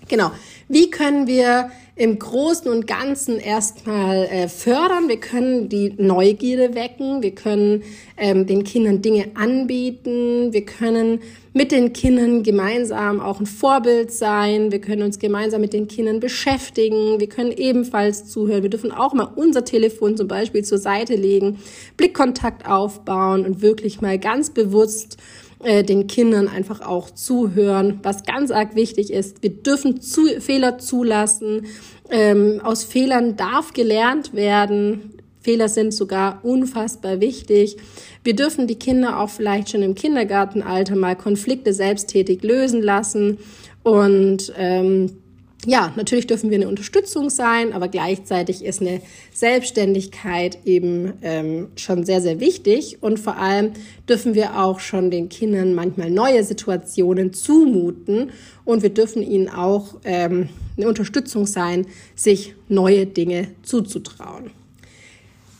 Genau. 0.07 0.31
Wie 0.69 0.89
können 0.89 1.27
wir 1.27 1.71
im 1.95 2.19
Großen 2.19 2.69
und 2.69 2.87
Ganzen 2.87 3.39
erstmal 3.39 4.25
äh, 4.25 4.47
fördern? 4.47 5.07
Wir 5.07 5.19
können 5.19 5.69
die 5.69 5.93
Neugierde 5.97 6.75
wecken. 6.75 7.23
Wir 7.23 7.33
können 7.33 7.83
ähm, 8.17 8.45
den 8.45 8.63
Kindern 8.63 9.01
Dinge 9.01 9.31
anbieten. 9.35 10.53
Wir 10.53 10.65
können 10.65 11.21
mit 11.53 11.71
den 11.71 11.91
Kindern 11.93 12.43
gemeinsam 12.43 13.19
auch 13.19 13.39
ein 13.39 13.45
Vorbild 13.45 14.11
sein. 14.11 14.71
Wir 14.71 14.79
können 14.79 15.01
uns 15.01 15.19
gemeinsam 15.19 15.61
mit 15.61 15.73
den 15.73 15.87
Kindern 15.87 16.19
beschäftigen. 16.19 17.19
Wir 17.19 17.29
können 17.29 17.51
ebenfalls 17.51 18.29
zuhören. 18.29 18.61
Wir 18.61 18.69
dürfen 18.69 18.91
auch 18.91 19.13
mal 19.13 19.31
unser 19.35 19.65
Telefon 19.65 20.17
zum 20.17 20.27
Beispiel 20.27 20.63
zur 20.63 20.77
Seite 20.77 21.15
legen, 21.15 21.59
Blickkontakt 21.95 22.67
aufbauen 22.67 23.45
und 23.45 23.61
wirklich 23.61 24.01
mal 24.01 24.19
ganz 24.19 24.51
bewusst 24.51 25.17
äh, 25.63 25.83
den 25.83 26.07
Kindern 26.07 26.47
einfach 26.47 26.81
auch 26.81 27.09
zuhören, 27.09 27.99
was 28.03 28.23
ganz 28.23 28.51
arg 28.51 28.75
wichtig 28.75 29.11
ist. 29.11 29.41
Wir 29.41 29.49
dürfen 29.49 30.01
zu, 30.01 30.27
Fehler 30.39 30.77
zulassen. 30.77 31.65
Ähm, 32.09 32.61
aus 32.63 32.83
Fehlern 32.83 33.35
darf 33.35 33.73
gelernt 33.73 34.33
werden. 34.33 35.13
Fehler 35.41 35.69
sind 35.69 35.93
sogar 35.93 36.39
unfassbar 36.43 37.21
wichtig. 37.21 37.77
Wir 38.23 38.35
dürfen 38.35 38.67
die 38.67 38.75
Kinder 38.75 39.19
auch 39.19 39.29
vielleicht 39.29 39.69
schon 39.69 39.81
im 39.81 39.95
Kindergartenalter 39.95 40.95
mal 40.95 41.15
Konflikte 41.15 41.73
selbsttätig 41.73 42.43
lösen 42.43 42.81
lassen 42.81 43.37
und 43.83 44.51
ähm, 44.57 45.11
ja, 45.65 45.91
natürlich 45.95 46.27
dürfen 46.27 46.49
wir 46.49 46.57
eine 46.57 46.67
Unterstützung 46.67 47.29
sein, 47.29 47.73
aber 47.73 47.87
gleichzeitig 47.87 48.63
ist 48.63 48.81
eine 48.81 49.01
Selbstständigkeit 49.33 50.59
eben 50.65 51.13
ähm, 51.23 51.69
schon 51.75 52.05
sehr, 52.05 52.21
sehr 52.21 52.39
wichtig. 52.39 52.99
Und 53.01 53.19
vor 53.19 53.37
allem 53.37 53.71
dürfen 54.07 54.35
wir 54.35 54.59
auch 54.59 54.79
schon 54.79 55.09
den 55.09 55.29
Kindern 55.29 55.73
manchmal 55.73 56.11
neue 56.11 56.43
Situationen 56.43 57.33
zumuten 57.33 58.31
und 58.65 58.83
wir 58.83 58.91
dürfen 58.91 59.23
ihnen 59.23 59.49
auch 59.49 59.95
ähm, 60.03 60.49
eine 60.77 60.87
Unterstützung 60.87 61.47
sein, 61.47 61.87
sich 62.15 62.53
neue 62.69 63.07
Dinge 63.07 63.47
zuzutrauen. 63.63 64.51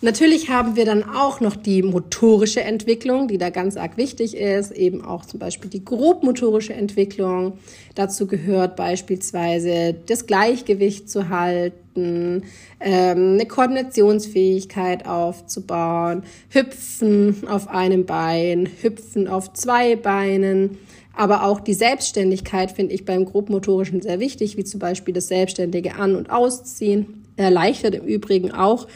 Natürlich 0.01 0.49
haben 0.49 0.75
wir 0.75 0.86
dann 0.86 1.03
auch 1.03 1.39
noch 1.39 1.55
die 1.55 1.81
motorische 1.81 2.62
Entwicklung, 2.62 3.27
die 3.27 3.39
da 3.39 3.49
ganz 3.49 3.77
arg 3.77 3.97
wichtig 3.97 4.38
ist, 4.38 4.71
eben 4.71 5.03
auch 5.03 5.25
zum 5.25 5.39
Beispiel 5.39 5.71
die 5.71 5.83
grobmotorische 5.83 6.75
Entwicklung. 6.75 7.53
Dazu 7.95 8.27
gehört 8.27 8.75
beispielsweise 8.75 9.95
das 10.05 10.27
Gleichgewicht 10.27 11.10
zu 11.10 11.29
halten, 11.29 12.43
ähm, 12.79 13.33
eine 13.33 13.47
Koordinationsfähigkeit 13.47 15.07
aufzubauen, 15.07 16.21
Hüpfen 16.49 17.47
auf 17.47 17.67
einem 17.67 18.05
Bein, 18.05 18.69
Hüpfen 18.79 19.27
auf 19.27 19.53
zwei 19.53 19.95
Beinen. 19.95 20.77
Aber 21.15 21.43
auch 21.43 21.60
die 21.60 21.73
Selbstständigkeit 21.73 22.69
finde 22.69 22.93
ich 22.93 23.03
beim 23.03 23.25
grobmotorischen 23.25 24.03
sehr 24.03 24.19
wichtig, 24.19 24.57
wie 24.57 24.63
zum 24.63 24.79
Beispiel 24.79 25.15
das 25.15 25.27
selbstständige 25.27 25.95
An- 25.95 26.15
und 26.15 26.29
Ausziehen. 26.29 27.23
Erleichtert 27.36 27.95
im 27.95 28.05
Übrigen 28.05 28.51
auch 28.51 28.88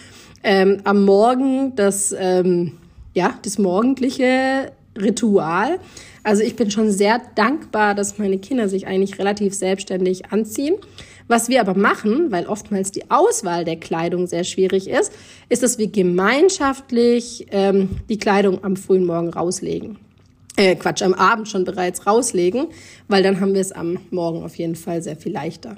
ähm, 0.43 0.81
am 0.83 1.05
Morgen 1.05 1.75
das, 1.75 2.15
ähm, 2.17 2.73
ja, 3.13 3.33
das 3.43 3.57
morgendliche 3.57 4.71
Ritual. 4.99 5.79
Also 6.23 6.43
ich 6.43 6.55
bin 6.55 6.69
schon 6.69 6.91
sehr 6.91 7.21
dankbar, 7.35 7.95
dass 7.95 8.17
meine 8.17 8.37
Kinder 8.37 8.69
sich 8.69 8.87
eigentlich 8.87 9.17
relativ 9.17 9.53
selbstständig 9.53 10.31
anziehen. 10.31 10.75
Was 11.27 11.47
wir 11.47 11.61
aber 11.61 11.75
machen, 11.75 12.31
weil 12.31 12.45
oftmals 12.45 12.91
die 12.91 13.09
Auswahl 13.09 13.63
der 13.63 13.77
Kleidung 13.77 14.27
sehr 14.27 14.43
schwierig 14.43 14.89
ist, 14.89 15.13
ist, 15.49 15.63
dass 15.63 15.77
wir 15.77 15.87
gemeinschaftlich 15.87 17.47
ähm, 17.51 17.89
die 18.09 18.17
Kleidung 18.17 18.63
am 18.63 18.75
frühen 18.75 19.05
Morgen 19.05 19.29
rauslegen. 19.29 19.97
Äh, 20.57 20.75
Quatsch, 20.75 21.01
am 21.01 21.13
Abend 21.13 21.47
schon 21.47 21.63
bereits 21.63 22.05
rauslegen, 22.05 22.67
weil 23.07 23.23
dann 23.23 23.39
haben 23.39 23.53
wir 23.53 23.61
es 23.61 23.71
am 23.71 23.97
Morgen 24.09 24.43
auf 24.43 24.55
jeden 24.55 24.75
Fall 24.75 25.01
sehr 25.01 25.15
viel 25.15 25.31
leichter. 25.31 25.77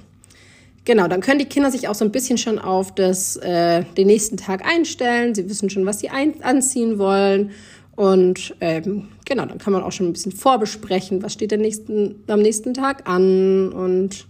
Genau, 0.86 1.08
dann 1.08 1.22
können 1.22 1.40
die 1.40 1.46
Kinder 1.46 1.72
sich 1.72 1.88
auch 1.88 1.96
so 1.96 2.04
ein 2.04 2.12
bisschen 2.12 2.38
schon 2.38 2.60
auf 2.60 2.94
das, 2.94 3.38
äh, 3.38 3.84
den 3.98 4.08
nächsten 4.08 4.36
Tag 4.36 4.66
einstellen. 4.66 5.34
Sie 5.34 5.50
wissen 5.50 5.70
schon, 5.70 5.86
was 5.86 6.00
sie 6.00 6.10
ein 6.10 6.44
anziehen 6.44 7.00
wollen. 7.00 7.52
Und 7.96 8.56
ähm, 8.60 9.08
genau, 9.26 9.46
dann 9.46 9.60
kann 9.60 9.72
man 9.72 9.84
auch 9.84 9.92
schon 9.92 10.08
ein 10.08 10.14
bisschen 10.14 10.32
vorbesprechen, 10.32 11.22
was 11.22 11.34
steht 11.34 11.52
nächsten, 11.58 12.24
am 12.28 12.42
nächsten 12.42 12.74
Tag 12.74 13.08
an 13.08 13.72
und 13.72 14.26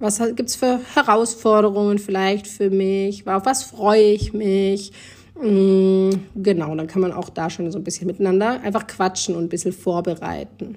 was 0.00 0.20
gibt's 0.36 0.56
für 0.56 0.80
Herausforderungen 0.94 1.98
vielleicht 1.98 2.46
für 2.46 2.70
mich, 2.70 3.26
auf 3.26 3.46
was 3.46 3.64
freue 3.64 4.12
ich 4.12 4.32
mich. 4.32 4.92
Mm, 5.40 6.10
genau, 6.36 6.74
dann 6.74 6.86
kann 6.86 7.00
man 7.00 7.12
auch 7.12 7.28
da 7.28 7.50
schon 7.50 7.70
so 7.70 7.78
ein 7.78 7.84
bisschen 7.84 8.06
miteinander 8.08 8.60
einfach 8.62 8.86
quatschen 8.86 9.36
und 9.36 9.44
ein 9.44 9.48
bisschen 9.48 9.72
vorbereiten. 9.72 10.76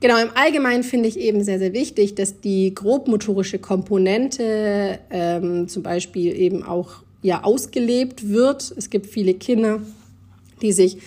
Genau, 0.00 0.16
im 0.20 0.30
Allgemeinen 0.34 0.84
finde 0.84 1.08
ich 1.08 1.18
eben 1.18 1.42
sehr, 1.42 1.58
sehr 1.58 1.72
wichtig, 1.72 2.14
dass 2.14 2.40
die 2.40 2.72
grobmotorische 2.72 3.58
Komponente 3.58 5.00
ähm, 5.10 5.66
zum 5.66 5.82
Beispiel 5.82 6.36
eben 6.38 6.62
auch 6.62 7.02
ja 7.22 7.42
ausgelebt 7.42 8.28
wird. 8.28 8.72
Es 8.76 8.90
gibt 8.90 9.06
viele 9.06 9.34
Kinder, 9.34 9.80
die 10.62 10.72
sich 10.72 10.98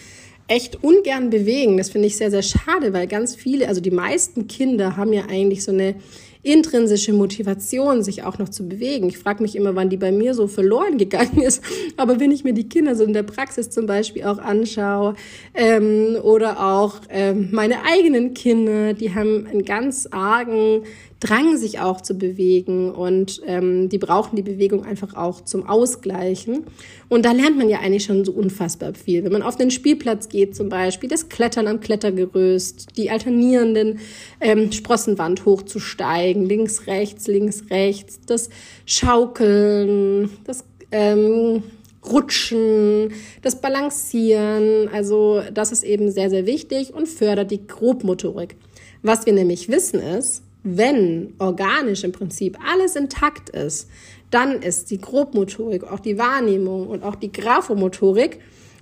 echt 0.47 0.83
ungern 0.83 1.29
bewegen. 1.29 1.77
Das 1.77 1.89
finde 1.89 2.07
ich 2.07 2.17
sehr, 2.17 2.31
sehr 2.31 2.41
schade, 2.41 2.91
weil 2.91 3.07
ganz 3.07 3.33
viele, 3.35 3.69
also 3.69 3.79
die 3.79 3.91
meisten 3.91 4.47
Kinder 4.47 4.97
haben 4.97 5.13
ja 5.13 5.23
eigentlich 5.29 5.63
so 5.63 5.71
eine 5.71 5.95
intrinsische 6.43 7.13
Motivation, 7.13 8.03
sich 8.03 8.23
auch 8.23 8.37
noch 8.37 8.49
zu 8.49 8.67
bewegen. 8.67 9.07
Ich 9.07 9.17
frage 9.17 9.43
mich 9.43 9.55
immer, 9.55 9.75
wann 9.75 9.89
die 9.89 9.97
bei 9.97 10.11
mir 10.11 10.33
so 10.33 10.47
verloren 10.47 10.97
gegangen 10.97 11.41
ist. 11.41 11.63
Aber 11.97 12.19
wenn 12.19 12.31
ich 12.31 12.43
mir 12.43 12.53
die 12.53 12.67
Kinder 12.67 12.95
so 12.95 13.03
in 13.03 13.13
der 13.13 13.23
Praxis 13.23 13.69
zum 13.69 13.85
Beispiel 13.85 14.23
auch 14.23 14.39
anschaue 14.39 15.15
ähm, 15.53 16.17
oder 16.21 16.63
auch 16.65 16.95
ähm, 17.09 17.49
meine 17.51 17.83
eigenen 17.83 18.33
Kinder, 18.33 18.93
die 18.93 19.13
haben 19.13 19.47
einen 19.47 19.65
ganz 19.65 20.07
argen 20.11 20.83
Drang, 21.21 21.55
sich 21.55 21.79
auch 21.79 22.01
zu 22.01 22.15
bewegen 22.15 22.89
und 22.89 23.41
ähm, 23.45 23.89
die 23.89 23.99
brauchen 23.99 24.35
die 24.35 24.41
Bewegung 24.41 24.83
einfach 24.83 25.13
auch 25.13 25.41
zum 25.41 25.69
Ausgleichen. 25.69 26.65
Und 27.09 27.25
da 27.25 27.31
lernt 27.31 27.59
man 27.59 27.69
ja 27.69 27.79
eigentlich 27.79 28.05
schon 28.05 28.25
so 28.25 28.31
unfassbar 28.31 28.95
viel. 28.95 29.23
Wenn 29.23 29.31
man 29.31 29.43
auf 29.43 29.55
den 29.55 29.69
Spielplatz 29.69 30.29
geht 30.29 30.55
zum 30.55 30.69
Beispiel, 30.69 31.07
das 31.07 31.29
Klettern 31.29 31.67
am 31.67 31.79
Klettergerüst, 31.79 32.97
die 32.97 33.11
alternierenden 33.11 33.99
ähm, 34.39 34.71
Sprossenwand 34.71 35.45
hochzusteigen, 35.45 36.30
links, 36.33 36.87
rechts, 36.87 37.27
links, 37.27 37.63
rechts, 37.69 38.19
das 38.25 38.49
Schaukeln, 38.85 40.29
das 40.45 40.63
ähm, 40.91 41.63
Rutschen, 42.05 43.13
das 43.41 43.61
Balancieren, 43.61 44.89
also 44.89 45.41
das 45.53 45.71
ist 45.71 45.83
eben 45.83 46.11
sehr, 46.11 46.29
sehr 46.29 46.45
wichtig 46.45 46.93
und 46.93 47.07
fördert 47.07 47.51
die 47.51 47.65
Grobmotorik. 47.67 48.55
Was 49.03 49.25
wir 49.25 49.33
nämlich 49.33 49.69
wissen 49.69 49.99
ist, 49.99 50.43
wenn 50.63 51.33
organisch 51.39 52.03
im 52.03 52.11
Prinzip 52.11 52.57
alles 52.67 52.95
intakt 52.95 53.49
ist, 53.49 53.89
dann 54.29 54.61
ist 54.61 54.91
die 54.91 54.99
Grobmotorik, 54.99 55.83
auch 55.83 55.99
die 55.99 56.17
Wahrnehmung 56.17 56.87
und 56.87 57.03
auch 57.03 57.15
die 57.15 57.31
Graphomotorik 57.31 58.39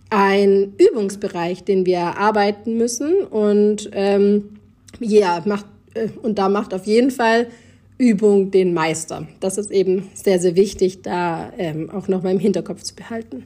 ein 0.09 0.73
Übungsbereich, 0.77 1.63
den 1.63 1.85
wir 1.85 1.99
arbeiten 1.99 2.77
müssen. 2.77 3.23
Und 3.23 3.89
ähm, 3.93 4.57
ja, 4.99 5.41
macht, 5.45 5.65
und 6.21 6.37
da 6.39 6.49
macht 6.49 6.73
auf 6.73 6.85
jeden 6.85 7.11
Fall 7.11 7.47
Übung 7.97 8.51
den 8.51 8.73
Meister. 8.73 9.27
Das 9.39 9.57
ist 9.57 9.71
eben 9.71 10.09
sehr, 10.13 10.39
sehr 10.39 10.55
wichtig, 10.55 11.01
da 11.01 11.51
ähm, 11.57 11.89
auch 11.89 12.07
noch 12.07 12.23
mal 12.23 12.31
im 12.31 12.39
Hinterkopf 12.39 12.83
zu 12.83 12.95
behalten. 12.95 13.45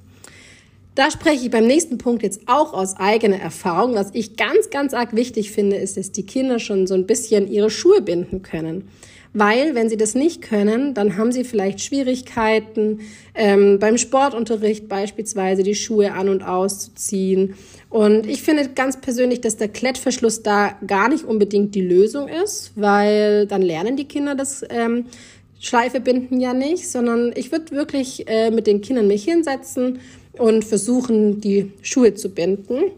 Da 0.95 1.09
spreche 1.09 1.45
ich 1.45 1.49
beim 1.49 1.65
nächsten 1.65 1.97
Punkt 1.97 2.21
jetzt 2.21 2.41
auch 2.45 2.71
aus 2.73 2.95
eigener 2.97 3.39
Erfahrung. 3.39 3.95
Was 3.95 4.11
ich 4.13 4.37
ganz, 4.37 4.69
ganz 4.69 4.93
arg 4.93 5.15
wichtig 5.15 5.51
finde, 5.51 5.77
ist, 5.77 5.97
dass 5.97 6.11
die 6.11 6.25
Kinder 6.25 6.59
schon 6.59 6.85
so 6.85 6.93
ein 6.93 7.07
bisschen 7.07 7.51
ihre 7.51 7.71
Schuhe 7.71 8.01
binden 8.01 8.43
können. 8.43 8.87
Weil, 9.33 9.73
wenn 9.73 9.89
sie 9.89 9.97
das 9.97 10.13
nicht 10.13 10.43
können, 10.43 10.93
dann 10.93 11.17
haben 11.17 11.31
sie 11.31 11.43
vielleicht 11.43 11.81
Schwierigkeiten, 11.81 12.99
ähm, 13.33 13.79
beim 13.79 13.97
Sportunterricht 13.97 14.87
beispielsweise 14.87 15.63
die 15.63 15.73
Schuhe 15.73 16.13
an 16.13 16.29
und 16.29 16.43
auszuziehen. 16.43 17.55
Und 17.89 18.27
ich 18.27 18.43
finde 18.43 18.69
ganz 18.69 19.01
persönlich, 19.01 19.41
dass 19.41 19.57
der 19.57 19.69
Klettverschluss 19.69 20.43
da 20.43 20.77
gar 20.85 21.09
nicht 21.09 21.25
unbedingt 21.25 21.73
die 21.73 21.81
Lösung 21.81 22.27
ist, 22.27 22.73
weil 22.75 23.47
dann 23.47 23.63
lernen 23.63 23.97
die 23.97 24.07
Kinder 24.07 24.35
das 24.35 24.63
ähm, 24.69 25.05
Schleife 25.59 25.99
binden 25.99 26.39
ja 26.39 26.53
nicht, 26.53 26.89
sondern 26.89 27.31
ich 27.35 27.51
würde 27.51 27.71
wirklich 27.71 28.27
äh, 28.27 28.51
mit 28.51 28.67
den 28.67 28.81
Kindern 28.81 29.07
mich 29.07 29.23
hinsetzen 29.23 29.99
und 30.37 30.63
versuchen, 30.65 31.39
die 31.39 31.71
Schuhe 31.81 32.13
zu 32.13 32.29
binden. 32.29 32.91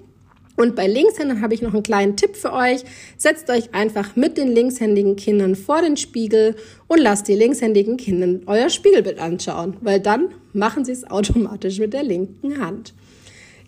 Und 0.56 0.76
bei 0.76 0.88
Linkshändern 0.88 1.42
habe 1.42 1.54
ich 1.54 1.62
noch 1.62 1.74
einen 1.74 1.84
kleinen 1.84 2.16
Tipp 2.16 2.36
für 2.36 2.54
euch. 2.54 2.84
Setzt 3.18 3.50
euch 3.50 3.74
einfach 3.74 4.16
mit 4.16 4.38
den 4.38 4.52
linkshändigen 4.52 5.16
Kindern 5.16 5.56
vor 5.56 5.82
den 5.82 5.98
Spiegel 5.98 6.56
und 6.88 7.00
lasst 7.00 7.28
die 7.28 7.36
linkshändigen 7.36 7.98
Kinder 7.98 8.40
euer 8.46 8.70
Spiegelbild 8.70 9.20
anschauen, 9.20 9.78
weil 9.82 10.00
dann 10.00 10.30
machen 10.54 10.86
sie 10.86 10.94
es 10.94 11.10
automatisch 11.10 11.80
mit 11.80 11.94
der 11.94 12.04
linken 12.04 12.60
Hand. 12.60 12.94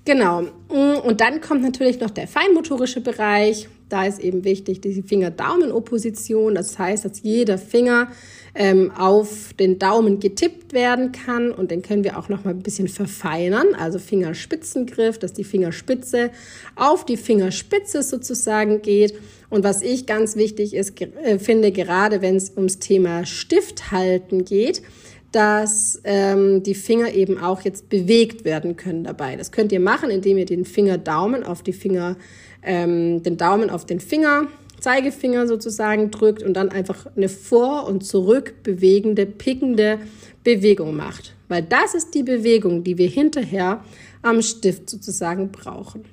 Genau. 0.05 0.43
Und 0.69 1.19
dann 1.19 1.41
kommt 1.41 1.63
natürlich 1.63 1.99
noch 1.99 2.11
der 2.11 2.27
feinmotorische 2.27 3.01
Bereich. 3.01 3.67
Da 3.89 4.05
ist 4.05 4.19
eben 4.19 4.45
wichtig 4.45 4.79
die 4.79 5.01
Finger-Daumen-Opposition. 5.01 6.55
Das 6.55 6.79
heißt, 6.79 7.03
dass 7.03 7.23
jeder 7.23 7.57
Finger 7.57 8.09
ähm, 8.59 8.91
auf 8.91 9.53
den 9.53 9.77
Daumen 9.77 10.19
getippt 10.19 10.73
werden 10.73 11.11
kann 11.11 11.51
und 11.51 11.69
den 11.69 11.83
können 11.83 12.03
wir 12.03 12.17
auch 12.17 12.27
noch 12.27 12.43
mal 12.43 12.49
ein 12.49 12.63
bisschen 12.63 12.87
verfeinern. 12.87 13.75
Also 13.79 13.99
Fingerspitzengriff, 13.99 15.19
dass 15.19 15.33
die 15.33 15.43
Fingerspitze 15.43 16.31
auf 16.75 17.05
die 17.05 17.17
Fingerspitze 17.17 18.01
sozusagen 18.01 18.81
geht. 18.81 19.13
Und 19.49 19.63
was 19.63 19.83
ich 19.83 20.07
ganz 20.07 20.35
wichtig 20.35 20.73
ist, 20.73 20.99
äh, 20.99 21.37
finde, 21.37 21.71
gerade 21.71 22.21
wenn 22.23 22.35
es 22.35 22.51
ums 22.57 22.79
Thema 22.79 23.25
Stift 23.25 23.91
halten 23.91 24.43
geht, 24.43 24.81
dass 25.31 26.01
ähm, 26.03 26.63
die 26.63 26.73
Finger 26.73 27.13
eben 27.13 27.37
auch 27.37 27.61
jetzt 27.61 27.89
bewegt 27.89 28.43
werden 28.43 28.75
können 28.75 29.03
dabei. 29.03 29.35
Das 29.35 29.51
könnt 29.51 29.71
ihr 29.71 29.79
machen, 29.79 30.09
indem 30.09 30.37
ihr 30.39 30.45
den 30.45 30.65
Finger 30.65 30.97
Daumen 30.97 31.43
auf 31.43 31.61
die 31.61 31.73
Finger, 31.73 32.17
ähm, 32.63 33.21
den 33.21 33.37
Daumen 33.37 33.69
auf 33.69 33.85
den 33.85 33.99
Finger 33.99 34.47
Zeigefinger 34.79 35.47
sozusagen 35.47 36.11
drückt 36.11 36.43
und 36.43 36.53
dann 36.53 36.69
einfach 36.69 37.07
eine 37.15 37.29
vor- 37.29 37.87
und 37.87 38.05
zurück 38.05 38.55
bewegende, 38.63 39.25
pickende 39.25 39.99
Bewegung 40.43 40.95
macht. 40.95 41.33
Weil 41.47 41.63
das 41.63 41.93
ist 41.93 42.13
die 42.13 42.23
Bewegung, 42.23 42.83
die 42.83 42.97
wir 42.97 43.07
hinterher 43.07 43.83
am 44.21 44.41
Stift 44.41 44.89
sozusagen 44.89 45.51
brauchen. 45.51 46.05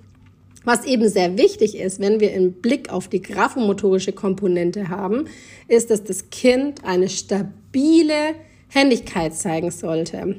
Was 0.64 0.86
eben 0.86 1.08
sehr 1.08 1.36
wichtig 1.36 1.76
ist, 1.76 2.00
wenn 2.00 2.20
wir 2.20 2.32
einen 2.32 2.54
Blick 2.54 2.90
auf 2.90 3.08
die 3.08 3.20
graphomotorische 3.20 4.12
Komponente 4.12 4.88
haben, 4.88 5.26
ist, 5.68 5.90
dass 5.90 6.04
das 6.04 6.30
Kind 6.30 6.84
eine 6.84 7.10
stabile 7.10 8.34
Händigkeit 8.68 9.34
zeigen 9.34 9.70
sollte. 9.70 10.36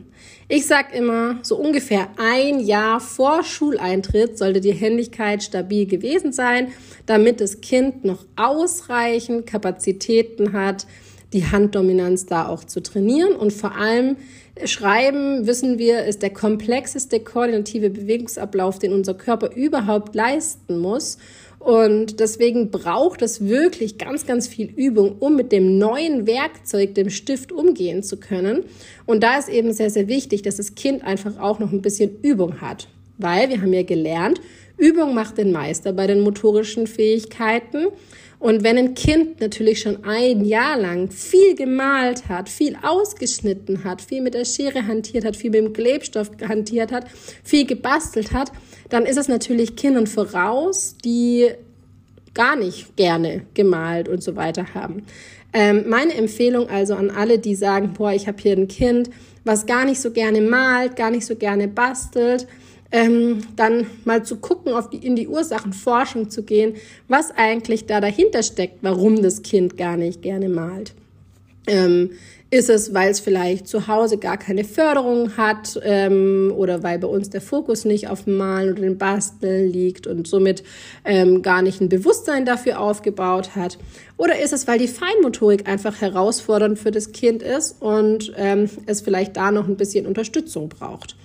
Ich 0.48 0.66
sag 0.66 0.94
immer, 0.94 1.40
so 1.42 1.58
ungefähr 1.58 2.10
ein 2.18 2.60
Jahr 2.60 3.00
vor 3.00 3.44
Schuleintritt 3.44 4.38
sollte 4.38 4.62
die 4.62 4.74
Händigkeit 4.74 5.42
stabil 5.42 5.86
gewesen 5.86 6.34
sein, 6.34 6.68
damit 7.06 7.42
das 7.42 7.62
Kind 7.62 8.06
noch 8.06 8.26
ausreichend 8.36 9.46
Kapazitäten 9.48 10.54
hat, 10.54 10.88
die 11.34 11.46
Handdominanz 11.46 12.26
da 12.26 12.48
auch 12.48 12.64
zu 12.64 12.82
trainieren 12.82 13.36
und 13.36 13.52
vor 13.52 13.76
allem 13.76 14.18
Schreiben, 14.64 15.46
wissen 15.48 15.78
wir, 15.78 16.06
ist 16.06 16.22
der 16.22 16.30
komplexeste 16.30 17.20
koordinative 17.20 17.90
Bewegungsablauf, 17.90 18.80
den 18.80 18.94
unser 18.94 19.14
Körper 19.14 19.54
überhaupt 19.54 20.16
leisten 20.16 20.80
muss. 20.80 21.18
Und 21.60 22.20
deswegen 22.20 22.70
braucht 22.72 23.22
es 23.22 23.44
wirklich 23.44 23.98
ganz, 23.98 24.26
ganz 24.26 24.48
viel 24.48 24.68
Übung, 24.68 25.18
um 25.20 25.36
mit 25.36 25.52
dem 25.52 25.78
neuen 25.78 26.26
Werkzeug, 26.26 26.96
dem 26.96 27.10
Stift, 27.10 27.52
umgehen 27.52 28.02
zu 28.04 28.18
können. 28.18 28.64
Und 29.06 29.24
da 29.24 29.38
ist 29.38 29.50
eben 29.50 29.74
sehr, 29.74 29.90
sehr 29.90 30.08
wichtig, 30.08 30.44
dass 30.44 30.58
das 30.58 30.76
Kind 30.76 31.04
einfach 31.04 31.40
auch 31.40 31.60
noch 31.60 31.74
ein 31.74 31.82
bisschen 31.82 32.22
Übung 32.22 32.62
hat. 32.62 32.88
Weil 33.18 33.50
wir 33.50 33.62
haben 33.62 33.74
ja 33.74 33.84
gelernt, 33.84 34.40
Übung 34.78 35.14
macht 35.14 35.38
den 35.38 35.52
Meister 35.52 35.94
bei 35.94 36.08
den 36.08 36.22
motorischen 36.22 36.88
Fähigkeiten. 36.88 37.88
Und 38.40 38.64
wenn 38.64 38.78
ein 38.78 38.94
Kind 38.94 39.40
natürlich 39.40 39.82
schon 39.82 40.04
ein 40.04 40.44
Jahr 40.44 40.78
lang 40.78 41.10
viel 41.10 41.56
gemalt 41.56 42.28
hat, 42.28 42.50
viel 42.50 42.78
ausgeschnitten 42.82 43.84
hat, 43.84 44.02
viel 44.02 44.22
mit 44.22 44.34
der 44.34 44.46
Schere 44.46 44.86
hantiert 44.86 45.26
hat, 45.26 45.36
viel 45.36 45.52
mit 45.52 45.62
dem 45.62 45.74
Klebstoff 45.74 46.30
hantiert 46.48 46.92
hat, 46.92 47.06
viel 47.44 47.66
gebastelt 47.66 48.34
hat, 48.34 48.52
dann 48.90 49.06
ist 49.06 49.18
es 49.18 49.28
natürlich 49.28 49.76
Kindern 49.76 50.06
voraus, 50.06 50.96
die 51.04 51.50
gar 52.34 52.56
nicht 52.56 52.96
gerne 52.98 53.44
gemalt 53.54 54.10
und 54.10 54.22
so 54.22 54.36
weiter 54.36 54.74
haben. 54.74 55.04
Ähm, 55.54 55.86
meine 55.88 56.14
Empfehlung 56.14 56.70
also 56.70 56.96
an 56.96 57.10
alle, 57.10 57.40
die 57.40 57.56
sagen, 57.56 57.94
boah, 57.94 58.12
ich 58.12 58.28
habe 58.28 58.42
hier 58.42 58.58
ein 58.58 58.68
Kind, 58.68 59.10
was 59.46 59.66
gar 59.66 59.86
nicht 59.86 60.02
so 60.02 60.12
gerne 60.12 60.42
malt, 60.42 60.98
gar 60.98 61.12
nicht 61.12 61.26
so 61.26 61.36
gerne 61.36 61.70
bastelt, 61.70 62.46
ähm, 62.92 63.42
dann 63.56 63.88
mal 64.06 64.24
zu 64.24 64.38
gucken, 64.38 64.74
auf 64.74 64.90
die, 64.90 64.98
in 64.98 65.16
die 65.16 65.28
Ursachenforschung 65.28 66.30
zu 66.30 66.44
gehen, 66.44 66.76
was 67.08 67.32
eigentlich 67.36 67.86
da 67.86 68.02
dahinter 68.02 68.44
steckt, 68.44 68.80
warum 68.82 69.22
das 69.22 69.42
Kind 69.42 69.78
gar 69.78 69.98
nicht 69.98 70.22
gerne 70.22 70.50
malt. 70.50 70.94
Ähm, 71.68 72.12
ist 72.52 72.70
es, 72.70 72.94
weil 72.94 73.10
es 73.10 73.20
vielleicht 73.20 73.68
zu 73.68 73.88
Hause 73.88 74.18
gar 74.18 74.38
keine 74.38 74.64
Förderung 74.64 75.36
hat 75.36 75.80
ähm, 75.84 76.54
oder 76.56 76.84
weil 76.84 77.00
bei 77.00 77.08
uns 77.08 77.30
der 77.30 77.42
Fokus 77.42 77.86
nicht 77.86 78.08
auf 78.08 78.26
dem 78.26 78.38
Malen 78.38 78.74
oder 78.74 78.82
dem 78.84 78.98
Basteln 78.98 79.72
liegt 79.72 80.06
und 80.06 80.28
somit 80.28 80.64
ähm, 81.04 81.42
gar 81.42 81.62
nicht 81.62 81.82
ein 81.82 81.90
Bewusstsein 81.90 82.46
dafür 82.46 82.80
aufgebaut 82.80 83.56
hat? 83.56 83.78
Oder 84.16 84.40
ist 84.40 84.54
es, 84.54 84.68
weil 84.68 84.78
die 84.78 84.88
Feinmotorik 84.88 85.68
einfach 85.68 86.00
herausfordernd 86.00 86.78
für 86.78 86.92
das 86.92 87.12
Kind 87.12 87.42
ist 87.42 87.82
und 87.82 88.32
ähm, 88.38 88.70
es 88.86 89.02
vielleicht 89.02 89.36
da 89.36 89.52
noch 89.52 89.68
ein 89.68 89.76
bisschen 89.76 90.06
Unterstützung 90.06 90.70
braucht? 90.70 91.18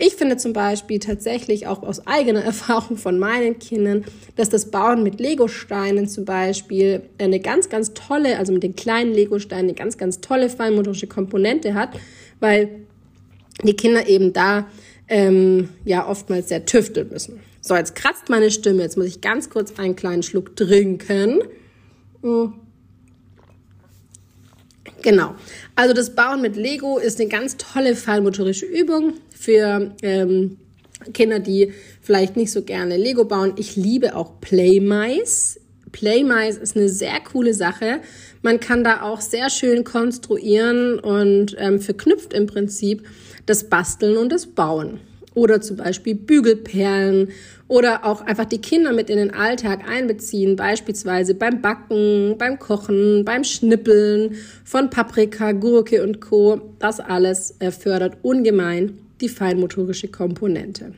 Ich 0.00 0.14
finde 0.14 0.36
zum 0.36 0.52
Beispiel 0.52 1.00
tatsächlich 1.00 1.66
auch 1.66 1.82
aus 1.82 2.06
eigener 2.06 2.40
Erfahrung 2.44 2.96
von 2.96 3.18
meinen 3.18 3.58
Kindern, 3.58 4.04
dass 4.36 4.48
das 4.48 4.70
Bauen 4.70 5.02
mit 5.02 5.18
Legosteinen 5.18 6.08
zum 6.08 6.24
Beispiel 6.24 7.02
eine 7.18 7.40
ganz, 7.40 7.68
ganz 7.68 7.94
tolle, 7.94 8.38
also 8.38 8.52
mit 8.52 8.62
den 8.62 8.76
kleinen 8.76 9.12
Legosteinen 9.12 9.66
eine 9.66 9.74
ganz, 9.74 9.98
ganz 9.98 10.20
tolle 10.20 10.48
feinmotorische 10.50 11.08
Komponente 11.08 11.74
hat, 11.74 11.90
weil 12.38 12.68
die 13.64 13.74
Kinder 13.74 14.06
eben 14.08 14.32
da 14.32 14.68
ähm, 15.08 15.70
ja 15.84 16.06
oftmals 16.06 16.48
sehr 16.48 16.64
tüfteln 16.64 17.08
müssen. 17.08 17.40
So, 17.60 17.74
jetzt 17.74 17.96
kratzt 17.96 18.28
meine 18.28 18.52
Stimme. 18.52 18.82
Jetzt 18.82 18.96
muss 18.96 19.06
ich 19.06 19.20
ganz 19.20 19.50
kurz 19.50 19.78
einen 19.78 19.96
kleinen 19.96 20.22
Schluck 20.22 20.54
trinken. 20.54 21.40
Hm. 22.22 22.54
Genau. 25.02 25.34
Also 25.74 25.94
das 25.94 26.14
Bauen 26.14 26.40
mit 26.40 26.56
Lego 26.56 26.98
ist 26.98 27.20
eine 27.20 27.28
ganz 27.28 27.56
tolle 27.56 27.94
fallmotorische 27.94 28.66
Übung 28.66 29.14
für 29.30 29.92
ähm, 30.02 30.58
Kinder, 31.12 31.38
die 31.38 31.72
vielleicht 32.00 32.36
nicht 32.36 32.50
so 32.50 32.62
gerne 32.62 32.96
Lego 32.96 33.24
bauen. 33.24 33.54
Ich 33.56 33.76
liebe 33.76 34.16
auch 34.16 34.40
Playmice. 34.40 35.60
Playmice 35.92 36.56
ist 36.56 36.76
eine 36.76 36.88
sehr 36.88 37.20
coole 37.20 37.54
Sache. 37.54 38.00
Man 38.42 38.60
kann 38.60 38.84
da 38.84 39.02
auch 39.02 39.20
sehr 39.20 39.50
schön 39.50 39.84
konstruieren 39.84 40.98
und 40.98 41.56
ähm, 41.58 41.80
verknüpft 41.80 42.32
im 42.32 42.46
Prinzip 42.46 43.06
das 43.46 43.64
Basteln 43.64 44.16
und 44.16 44.30
das 44.30 44.46
Bauen. 44.46 45.00
Oder 45.34 45.60
zum 45.60 45.76
Beispiel 45.76 46.14
Bügelperlen 46.14 47.30
oder 47.68 48.04
auch 48.04 48.22
einfach 48.22 48.46
die 48.46 48.60
Kinder 48.60 48.92
mit 48.92 49.10
in 49.10 49.18
den 49.18 49.32
Alltag 49.32 49.88
einbeziehen, 49.88 50.56
beispielsweise 50.56 51.34
beim 51.34 51.60
Backen, 51.60 52.36
beim 52.38 52.58
Kochen, 52.58 53.24
beim 53.24 53.44
Schnippeln 53.44 54.36
von 54.64 54.90
Paprika, 54.90 55.52
Gurke 55.52 56.02
und 56.02 56.20
Co. 56.20 56.60
Das 56.78 56.98
alles 56.98 57.54
äh, 57.60 57.70
fördert 57.70 58.16
ungemein 58.22 58.98
die 59.20 59.28
feinmotorische 59.28 60.08
Komponente. 60.08 60.94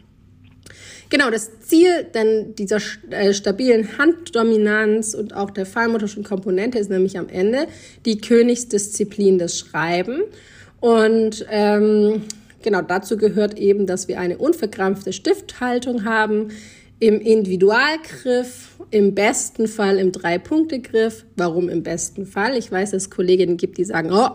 Genau, 1.08 1.28
das 1.28 1.58
Ziel 1.58 2.06
denn 2.14 2.54
dieser 2.54 2.78
äh, 3.10 3.34
stabilen 3.34 3.98
Handdominanz 3.98 5.14
und 5.14 5.34
auch 5.34 5.50
der 5.50 5.66
feinmotorischen 5.66 6.22
Komponente 6.22 6.78
ist 6.78 6.88
nämlich 6.88 7.18
am 7.18 7.28
Ende 7.28 7.66
die 8.04 8.20
Königsdisziplin 8.20 9.38
des 9.38 9.58
Schreiben. 9.58 10.22
Und 10.78 11.44
ähm, 11.50 12.22
genau 12.62 12.82
dazu 12.82 13.16
gehört 13.16 13.58
eben, 13.58 13.86
dass 13.86 14.08
wir 14.08 14.18
eine 14.18 14.38
unverkrampfte 14.38 15.12
Stifthaltung 15.12 16.04
haben, 16.04 16.48
im 17.00 17.18
Individualgriff, 17.18 18.76
im 18.90 19.14
besten 19.14 19.66
Fall 19.66 19.98
im 19.98 20.12
Drei-Punkte-Griff. 20.12 21.24
Warum 21.34 21.70
im 21.70 21.82
besten 21.82 22.26
Fall? 22.26 22.56
Ich 22.56 22.70
weiß, 22.70 22.90
dass 22.90 23.04
es 23.04 23.10
Kolleginnen 23.10 23.56
gibt, 23.56 23.78
die 23.78 23.84
sagen, 23.84 24.10
oh, 24.12 24.28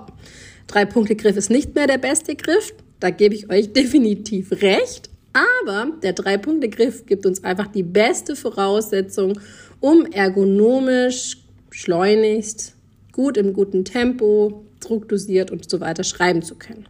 Drei-Punkte-Griff 0.68 1.38
ist 1.38 1.52
nicht 1.52 1.76
mehr 1.76 1.86
der 1.86 2.00
beste 2.00 2.36
Griff. 2.36 2.74
Da 3.00 3.12
gebe 3.12 3.36
ich 3.36 3.52
euch 3.52 3.72
definitiv 3.74 4.52
recht. 4.52 5.12
Aber 5.34 5.92
der 6.02 6.14
Drei-Punkte-Griff 6.14 7.06
gibt 7.06 7.26
uns 7.28 7.44
einfach 7.44 7.68
die 7.68 7.84
beste 7.84 8.36
Voraussetzung, 8.36 9.40
um 9.80 10.06
ergonomisch, 10.08 11.38
schleunigst, 11.70 12.74
gut 13.12 13.38
im 13.38 13.54
guten 13.54 13.86
Tempo, 13.86 14.66
druckdosiert 14.80 15.52
und 15.52 15.70
so 15.70 15.82
weiter 15.82 16.04
schreiben 16.04 16.42
zu 16.42 16.56
können. 16.56 16.88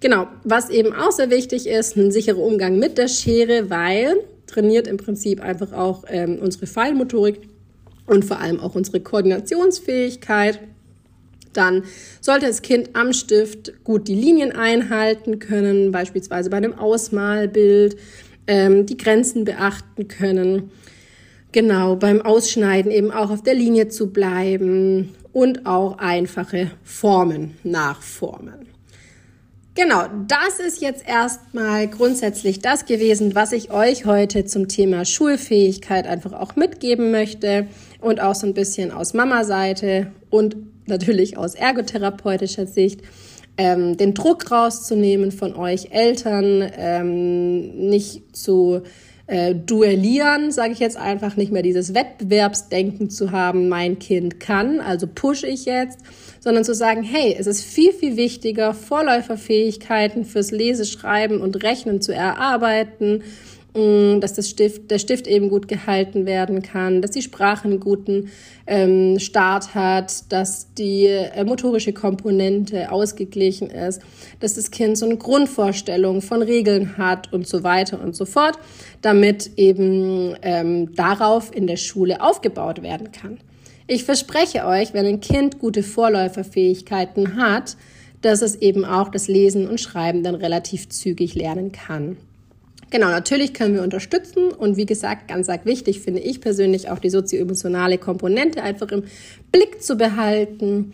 Genau, 0.00 0.28
was 0.44 0.70
eben 0.70 0.94
auch 0.94 1.12
sehr 1.12 1.30
wichtig 1.30 1.66
ist, 1.66 1.96
ein 1.96 2.10
sicherer 2.10 2.38
Umgang 2.38 2.78
mit 2.78 2.96
der 2.96 3.08
Schere, 3.08 3.68
weil 3.68 4.16
trainiert 4.46 4.86
im 4.86 4.96
Prinzip 4.96 5.40
einfach 5.40 5.72
auch 5.72 6.04
ähm, 6.08 6.38
unsere 6.40 6.66
Feinmotorik 6.66 7.40
und 8.06 8.24
vor 8.24 8.40
allem 8.40 8.58
auch 8.60 8.74
unsere 8.74 9.00
Koordinationsfähigkeit. 9.00 10.58
Dann 11.52 11.84
sollte 12.20 12.46
das 12.46 12.62
Kind 12.62 12.90
am 12.94 13.12
Stift 13.12 13.84
gut 13.84 14.08
die 14.08 14.14
Linien 14.14 14.52
einhalten 14.52 15.38
können, 15.38 15.92
beispielsweise 15.92 16.48
bei 16.48 16.56
einem 16.56 16.78
Ausmalbild, 16.78 17.96
ähm, 18.46 18.86
die 18.86 18.96
Grenzen 18.96 19.44
beachten 19.44 20.08
können. 20.08 20.70
Genau, 21.52 21.96
beim 21.96 22.22
Ausschneiden 22.22 22.90
eben 22.90 23.10
auch 23.10 23.30
auf 23.30 23.42
der 23.42 23.54
Linie 23.54 23.88
zu 23.88 24.12
bleiben 24.12 25.14
und 25.32 25.66
auch 25.66 25.98
einfache 25.98 26.70
Formen 26.84 27.56
nachformen. 27.64 28.69
Genau, 29.76 30.02
das 30.26 30.58
ist 30.58 30.82
jetzt 30.82 31.08
erstmal 31.08 31.86
grundsätzlich 31.86 32.58
das 32.58 32.86
gewesen, 32.86 33.36
was 33.36 33.52
ich 33.52 33.70
euch 33.70 34.04
heute 34.04 34.44
zum 34.44 34.66
Thema 34.66 35.04
Schulfähigkeit 35.04 36.08
einfach 36.08 36.32
auch 36.32 36.56
mitgeben 36.56 37.12
möchte 37.12 37.68
und 38.00 38.20
auch 38.20 38.34
so 38.34 38.48
ein 38.48 38.54
bisschen 38.54 38.90
aus 38.90 39.14
Mama-Seite 39.14 40.10
und 40.28 40.56
natürlich 40.86 41.38
aus 41.38 41.54
ergotherapeutischer 41.54 42.66
Sicht, 42.66 43.02
ähm, 43.56 43.96
den 43.96 44.12
Druck 44.12 44.50
rauszunehmen 44.50 45.30
von 45.30 45.54
euch 45.54 45.92
Eltern, 45.92 46.68
ähm, 46.76 47.88
nicht 47.88 48.36
zu 48.36 48.82
äh, 49.30 49.54
duellieren, 49.54 50.50
sage 50.50 50.72
ich 50.72 50.80
jetzt 50.80 50.96
einfach, 50.96 51.36
nicht 51.36 51.52
mehr 51.52 51.62
dieses 51.62 51.94
Wettbewerbsdenken 51.94 53.10
zu 53.10 53.30
haben, 53.30 53.68
mein 53.68 54.00
Kind 54.00 54.40
kann, 54.40 54.80
also 54.80 55.06
pushe 55.06 55.46
ich 55.46 55.66
jetzt, 55.66 56.00
sondern 56.40 56.64
zu 56.64 56.74
sagen, 56.74 57.04
hey, 57.04 57.36
es 57.38 57.46
ist 57.46 57.62
viel, 57.62 57.92
viel 57.92 58.16
wichtiger, 58.16 58.74
Vorläuferfähigkeiten 58.74 60.24
fürs 60.24 60.50
Leseschreiben 60.50 61.40
und 61.40 61.62
Rechnen 61.62 62.00
zu 62.00 62.12
erarbeiten, 62.12 63.22
dass 63.72 64.34
das 64.34 64.50
Stift, 64.50 64.90
der 64.90 64.98
Stift 64.98 65.28
eben 65.28 65.48
gut 65.48 65.68
gehalten 65.68 66.26
werden 66.26 66.60
kann, 66.62 67.02
dass 67.02 67.12
die 67.12 67.22
Sprache 67.22 67.68
einen 67.68 67.78
guten 67.78 68.30
ähm, 68.66 69.18
Start 69.20 69.74
hat, 69.74 70.32
dass 70.32 70.74
die 70.74 71.06
äh, 71.06 71.44
motorische 71.44 71.92
Komponente 71.92 72.90
ausgeglichen 72.90 73.70
ist, 73.70 74.02
dass 74.40 74.54
das 74.54 74.72
Kind 74.72 74.98
so 74.98 75.06
eine 75.06 75.16
Grundvorstellung 75.16 76.20
von 76.20 76.42
Regeln 76.42 76.98
hat 76.98 77.32
und 77.32 77.46
so 77.46 77.62
weiter 77.62 78.02
und 78.02 78.16
so 78.16 78.24
fort, 78.24 78.58
damit 79.02 79.52
eben 79.56 80.34
ähm, 80.42 80.94
darauf 80.94 81.54
in 81.54 81.68
der 81.68 81.76
Schule 81.76 82.22
aufgebaut 82.22 82.82
werden 82.82 83.12
kann. 83.12 83.38
Ich 83.86 84.04
verspreche 84.04 84.66
euch, 84.66 84.94
wenn 84.94 85.06
ein 85.06 85.20
Kind 85.20 85.58
gute 85.58 85.82
Vorläuferfähigkeiten 85.82 87.36
hat, 87.36 87.76
dass 88.20 88.42
es 88.42 88.56
eben 88.56 88.84
auch 88.84 89.10
das 89.10 89.28
Lesen 89.28 89.68
und 89.68 89.80
Schreiben 89.80 90.22
dann 90.22 90.34
relativ 90.34 90.88
zügig 90.88 91.34
lernen 91.34 91.72
kann. 91.72 92.16
Genau, 92.90 93.08
natürlich 93.08 93.54
können 93.54 93.74
wir 93.74 93.82
unterstützen 93.82 94.50
und 94.50 94.76
wie 94.76 94.86
gesagt, 94.86 95.28
ganz 95.28 95.48
arg 95.48 95.64
wichtig 95.64 96.00
finde 96.00 96.20
ich 96.20 96.40
persönlich 96.40 96.90
auch 96.90 96.98
die 96.98 97.10
sozioemotionale 97.10 97.98
Komponente 97.98 98.62
einfach 98.62 98.88
im 98.88 99.04
Blick 99.52 99.80
zu 99.80 99.96
behalten. 99.96 100.92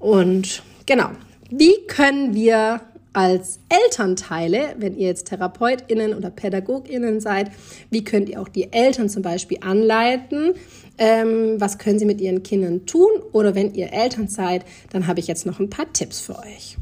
Und 0.00 0.62
genau, 0.86 1.10
wie 1.50 1.74
können 1.86 2.34
wir 2.34 2.80
als 3.12 3.58
Elternteile, 3.68 4.74
wenn 4.78 4.96
ihr 4.96 5.08
jetzt 5.08 5.28
TherapeutInnen 5.28 6.14
oder 6.14 6.30
PädagogInnen 6.30 7.20
seid, 7.20 7.50
wie 7.90 8.04
könnt 8.04 8.28
ihr 8.28 8.40
auch 8.40 8.48
die 8.48 8.72
Eltern 8.72 9.08
zum 9.08 9.22
Beispiel 9.22 9.58
anleiten? 9.60 10.54
Ähm, 10.98 11.54
was 11.58 11.78
können 11.78 11.98
sie 11.98 12.04
mit 12.04 12.20
ihren 12.20 12.42
Kindern 12.42 12.86
tun? 12.86 13.10
Oder 13.32 13.54
wenn 13.54 13.74
ihr 13.74 13.92
Eltern 13.92 14.28
seid, 14.28 14.64
dann 14.90 15.06
habe 15.06 15.20
ich 15.20 15.26
jetzt 15.26 15.46
noch 15.46 15.58
ein 15.58 15.70
paar 15.70 15.92
Tipps 15.92 16.20
für 16.20 16.38
euch. 16.38 16.76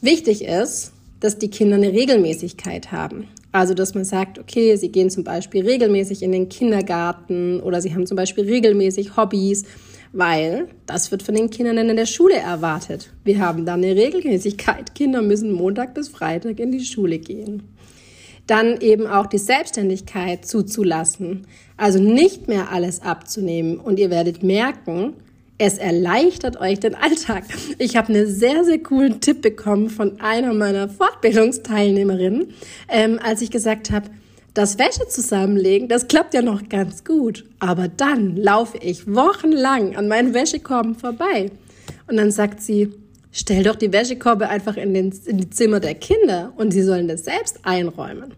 Wichtig 0.00 0.44
ist, 0.44 0.92
dass 1.20 1.38
die 1.38 1.48
Kinder 1.48 1.76
eine 1.76 1.92
Regelmäßigkeit 1.92 2.92
haben. 2.92 3.28
Also, 3.56 3.72
dass 3.72 3.94
man 3.94 4.04
sagt, 4.04 4.38
okay, 4.38 4.76
sie 4.76 4.92
gehen 4.92 5.08
zum 5.08 5.24
Beispiel 5.24 5.64
regelmäßig 5.64 6.22
in 6.22 6.30
den 6.30 6.50
Kindergarten 6.50 7.60
oder 7.60 7.80
sie 7.80 7.94
haben 7.94 8.06
zum 8.06 8.14
Beispiel 8.14 8.44
regelmäßig 8.44 9.16
Hobbys, 9.16 9.64
weil 10.12 10.68
das 10.84 11.10
wird 11.10 11.22
von 11.22 11.34
den 11.34 11.48
Kindern 11.48 11.78
in 11.78 11.96
der 11.96 12.04
Schule 12.04 12.36
erwartet. 12.36 13.14
Wir 13.24 13.40
haben 13.40 13.64
da 13.64 13.72
eine 13.72 13.96
Regelmäßigkeit. 13.96 14.94
Kinder 14.94 15.22
müssen 15.22 15.52
Montag 15.52 15.94
bis 15.94 16.10
Freitag 16.10 16.60
in 16.60 16.70
die 16.70 16.84
Schule 16.84 17.18
gehen. 17.18 17.62
Dann 18.46 18.78
eben 18.82 19.06
auch 19.06 19.24
die 19.24 19.38
Selbstständigkeit 19.38 20.44
zuzulassen. 20.44 21.46
Also 21.78 21.98
nicht 21.98 22.48
mehr 22.48 22.70
alles 22.70 23.00
abzunehmen. 23.00 23.78
Und 23.78 23.98
ihr 23.98 24.10
werdet 24.10 24.42
merken, 24.42 25.14
es 25.58 25.78
erleichtert 25.78 26.60
euch 26.60 26.80
den 26.80 26.94
Alltag. 26.94 27.44
Ich 27.78 27.96
habe 27.96 28.12
einen 28.12 28.26
sehr, 28.26 28.64
sehr 28.64 28.78
coolen 28.78 29.20
Tipp 29.20 29.42
bekommen 29.42 29.88
von 29.88 30.20
einer 30.20 30.52
meiner 30.52 30.88
Fortbildungsteilnehmerinnen, 30.88 32.52
ähm, 32.88 33.18
als 33.22 33.40
ich 33.40 33.50
gesagt 33.50 33.90
habe, 33.90 34.10
das 34.52 34.78
Wäsche 34.78 35.06
zusammenlegen, 35.08 35.88
das 35.88 36.08
klappt 36.08 36.32
ja 36.32 36.40
noch 36.40 36.68
ganz 36.68 37.04
gut. 37.04 37.44
Aber 37.58 37.88
dann 37.88 38.36
laufe 38.36 38.78
ich 38.78 39.06
wochenlang 39.06 39.96
an 39.96 40.08
meinen 40.08 40.34
Wäschekorben 40.34 40.94
vorbei. 40.94 41.50
Und 42.06 42.16
dann 42.16 42.30
sagt 42.30 42.62
sie, 42.62 42.92
stell 43.32 43.64
doch 43.64 43.76
die 43.76 43.92
Wäschekorbe 43.92 44.48
einfach 44.48 44.76
in, 44.76 44.94
den, 44.94 45.12
in 45.26 45.38
die 45.38 45.50
Zimmer 45.50 45.80
der 45.80 45.94
Kinder 45.94 46.52
und 46.56 46.72
sie 46.72 46.82
sollen 46.82 47.08
das 47.08 47.24
selbst 47.24 47.60
einräumen. 47.64 48.32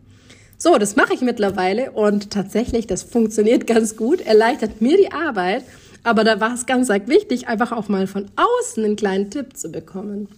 So, 0.57 0.77
das 0.77 0.97
mache 0.97 1.15
ich 1.15 1.21
mittlerweile 1.21 1.93
und 1.93 2.31
tatsächlich, 2.31 2.89
das 2.89 3.05
funktioniert 3.05 3.67
ganz 3.69 3.97
gut, 3.97 4.21
erleichtert 4.21 4.81
mir 4.81 4.97
die 4.97 5.13
Arbeit 5.13 5.63
aber 6.05 6.25
da 6.25 6.41
war 6.41 6.55
es 6.55 6.67
ganz 6.67 6.89
wichtig, 6.89 7.49
einfach 7.49 7.73
auch 7.73 7.89
mal 7.89 8.07
von 8.07 8.27
außen 8.37 8.85
einen 8.85 8.97
kleinen 8.97 9.31
Tipp 9.31 9.57
zu 9.57 9.71
bekommen. 9.71 10.29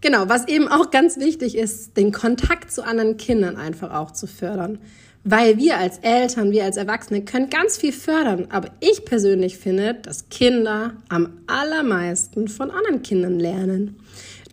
Genau, 0.00 0.28
was 0.28 0.46
eben 0.48 0.68
auch 0.68 0.90
ganz 0.90 1.18
wichtig 1.18 1.56
ist, 1.56 1.96
den 1.96 2.12
Kontakt 2.12 2.70
zu 2.70 2.84
anderen 2.84 3.16
Kindern 3.16 3.56
einfach 3.56 3.92
auch 3.94 4.10
zu 4.10 4.26
fördern. 4.26 4.78
Weil 5.26 5.56
wir 5.56 5.78
als 5.78 5.96
Eltern, 6.02 6.50
wir 6.50 6.64
als 6.64 6.76
Erwachsene 6.76 7.24
können 7.24 7.48
ganz 7.48 7.78
viel 7.78 7.92
fördern. 7.92 8.48
Aber 8.50 8.68
ich 8.80 9.06
persönlich 9.06 9.56
finde, 9.56 9.94
dass 9.94 10.28
Kinder 10.28 10.92
am 11.08 11.38
allermeisten 11.46 12.48
von 12.48 12.70
anderen 12.70 13.02
Kindern 13.02 13.40
lernen. 13.40 13.96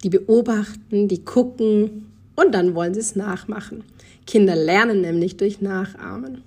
Die 0.03 0.09
beobachten, 0.09 1.09
die 1.09 1.25
gucken 1.25 2.09
und 2.35 2.53
dann 2.53 2.73
wollen 2.73 2.93
sie 2.93 3.01
es 3.01 3.17
nachmachen. 3.17 3.83
Kinder 4.25 4.55
lernen 4.55 5.01
nämlich 5.01 5.35
durch 5.35 5.59
Nachahmen. 5.59 6.43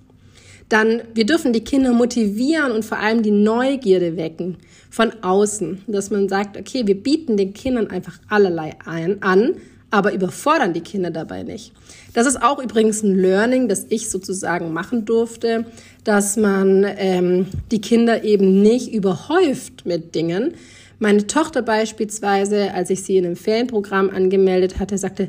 Dann, 0.68 1.02
wir 1.14 1.26
dürfen 1.26 1.52
die 1.52 1.64
Kinder 1.64 1.92
motivieren 1.92 2.72
und 2.72 2.84
vor 2.84 2.98
allem 2.98 3.22
die 3.22 3.30
Neugierde 3.30 4.16
wecken 4.16 4.56
von 4.90 5.12
außen, 5.22 5.82
dass 5.86 6.10
man 6.10 6.28
sagt, 6.28 6.56
okay, 6.56 6.86
wir 6.86 7.00
bieten 7.00 7.36
den 7.36 7.52
Kindern 7.52 7.88
einfach 7.88 8.18
allerlei 8.28 8.74
ein, 8.84 9.22
an, 9.22 9.54
aber 9.90 10.12
überfordern 10.12 10.72
die 10.72 10.80
Kinder 10.80 11.10
dabei 11.10 11.44
nicht. 11.44 11.72
Das 12.14 12.26
ist 12.26 12.42
auch 12.42 12.62
übrigens 12.62 13.02
ein 13.02 13.16
Learning, 13.16 13.68
das 13.68 13.86
ich 13.90 14.10
sozusagen 14.10 14.72
machen 14.72 15.04
durfte, 15.04 15.66
dass 16.02 16.36
man 16.36 16.84
ähm, 16.96 17.46
die 17.70 17.80
Kinder 17.80 18.24
eben 18.24 18.60
nicht 18.60 18.92
überhäuft 18.92 19.86
mit 19.86 20.14
Dingen. 20.14 20.54
Meine 20.98 21.26
Tochter 21.26 21.62
beispielsweise, 21.62 22.72
als 22.72 22.90
ich 22.90 23.04
sie 23.04 23.16
in 23.16 23.26
einem 23.26 23.36
Ferienprogramm 23.36 24.10
angemeldet 24.10 24.80
hatte, 24.80 24.98
sagte, 24.98 25.28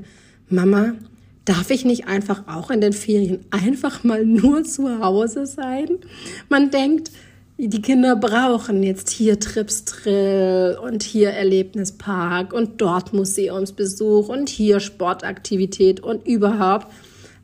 Mama, 0.50 0.94
darf 1.46 1.70
ich 1.70 1.86
nicht 1.86 2.08
einfach 2.08 2.48
auch 2.48 2.72
in 2.72 2.82
den 2.82 2.94
Ferien 2.94 3.46
einfach 3.52 4.04
mal 4.04 4.26
nur 4.26 4.64
zu 4.64 5.00
Hause 5.00 5.46
sein? 5.46 6.00
Man 6.50 6.72
denkt, 6.72 7.12
die 7.58 7.82
Kinder 7.82 8.18
brauchen 8.18 8.84
jetzt 8.84 9.10
hier 9.10 9.40
Tripsdrill 9.40 10.78
und 10.84 11.04
hier 11.04 11.30
Erlebnispark 11.30 12.52
und 12.52 12.82
dort 12.82 13.14
Museumsbesuch 13.14 14.28
und 14.28 14.50
hier 14.50 14.82
Sportaktivität 14.82 16.02
und 16.02 16.28
überhaupt. 16.28 16.88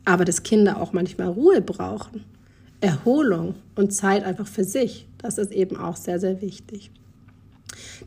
Aber 0.04 0.26
dass 0.26 0.42
Kinder 0.42 0.82
auch 0.82 0.92
manchmal 0.92 1.28
Ruhe 1.28 1.62
brauchen, 1.62 2.24
Erholung 2.80 3.54
und 3.74 3.94
Zeit 3.94 4.24
einfach 4.24 4.46
für 4.46 4.64
sich, 4.64 5.06
das 5.16 5.38
ist 5.38 5.52
eben 5.52 5.76
auch 5.76 5.96
sehr, 5.96 6.18
sehr 6.18 6.42
wichtig. 6.42 6.90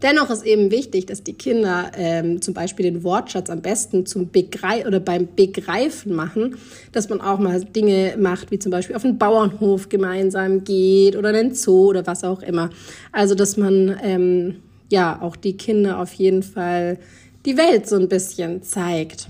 Dennoch 0.01 0.29
ist 0.29 0.45
eben 0.45 0.71
wichtig, 0.71 1.05
dass 1.05 1.23
die 1.23 1.33
Kinder 1.33 1.91
ähm, 1.97 2.41
zum 2.41 2.53
Beispiel 2.53 2.83
den 2.83 3.03
Wortschatz 3.03 3.49
am 3.49 3.61
besten 3.61 4.05
zum 4.05 4.29
Begreif 4.29 4.85
oder 4.85 4.99
beim 4.99 5.27
Begreifen 5.35 6.13
machen, 6.13 6.57
dass 6.91 7.09
man 7.09 7.21
auch 7.21 7.39
mal 7.39 7.63
Dinge 7.63 8.15
macht, 8.19 8.51
wie 8.51 8.59
zum 8.59 8.71
Beispiel 8.71 8.95
auf 8.95 9.01
den 9.01 9.17
Bauernhof 9.17 9.89
gemeinsam 9.89 10.63
geht 10.63 11.15
oder 11.15 11.29
in 11.29 11.35
den 11.35 11.55
Zoo 11.55 11.89
oder 11.89 12.05
was 12.05 12.23
auch 12.23 12.41
immer. 12.41 12.69
Also 13.11 13.35
dass 13.35 13.57
man 13.57 13.97
ähm, 14.03 14.55
ja 14.91 15.21
auch 15.21 15.35
die 15.35 15.57
Kinder 15.57 15.99
auf 15.99 16.13
jeden 16.13 16.43
Fall 16.43 16.97
die 17.45 17.57
Welt 17.57 17.87
so 17.87 17.95
ein 17.95 18.09
bisschen 18.09 18.63
zeigt. 18.63 19.29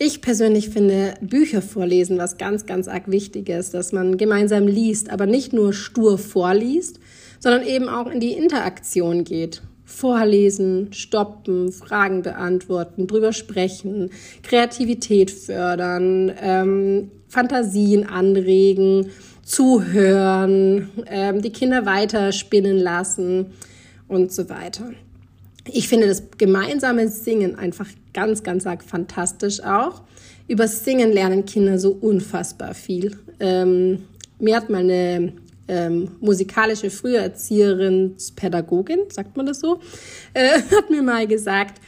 Ich 0.00 0.20
persönlich 0.20 0.68
finde 0.68 1.14
Bücher 1.20 1.60
vorlesen 1.60 2.18
was 2.18 2.38
ganz, 2.38 2.66
ganz 2.66 2.86
arg 2.86 3.10
wichtig 3.10 3.48
ist, 3.48 3.74
dass 3.74 3.92
man 3.92 4.16
gemeinsam 4.16 4.68
liest, 4.68 5.10
aber 5.10 5.26
nicht 5.26 5.52
nur 5.52 5.72
stur 5.72 6.18
vorliest, 6.18 7.00
sondern 7.38 7.66
eben 7.66 7.88
auch 7.88 8.06
in 8.06 8.20
die 8.20 8.32
Interaktion 8.32 9.24
geht. 9.24 9.62
Vorlesen, 9.84 10.92
stoppen, 10.92 11.72
Fragen 11.72 12.22
beantworten, 12.22 13.06
drüber 13.06 13.32
sprechen, 13.32 14.10
Kreativität 14.42 15.30
fördern, 15.30 16.30
ähm, 16.40 17.10
Fantasien 17.28 18.06
anregen, 18.06 19.10
zuhören, 19.42 20.90
ähm, 21.06 21.40
die 21.40 21.50
Kinder 21.50 21.86
weiterspinnen 21.86 22.78
lassen 22.78 23.46
und 24.08 24.30
so 24.30 24.50
weiter. 24.50 24.92
Ich 25.70 25.88
finde 25.88 26.06
das 26.06 26.24
gemeinsame 26.36 27.08
Singen 27.08 27.54
einfach 27.54 27.88
ganz, 28.12 28.42
ganz 28.42 28.66
arg 28.66 28.82
fantastisch 28.82 29.62
auch. 29.62 30.02
Über 30.48 30.68
Singen 30.68 31.12
lernen 31.12 31.44
Kinder 31.44 31.78
so 31.78 31.90
unfassbar 31.92 32.74
viel. 32.74 33.18
Ähm, 33.40 34.04
mir 34.38 34.56
hat 34.56 34.70
meine 34.70 35.32
ähm, 35.68 36.10
musikalische 36.20 36.90
Früherzieherin, 36.90 38.16
Pädagogin, 38.36 39.00
sagt 39.10 39.36
man 39.36 39.46
das 39.46 39.60
so, 39.60 39.80
äh, 40.34 40.60
hat 40.76 40.90
mir 40.90 41.02
mal 41.02 41.26
gesagt, 41.26 41.80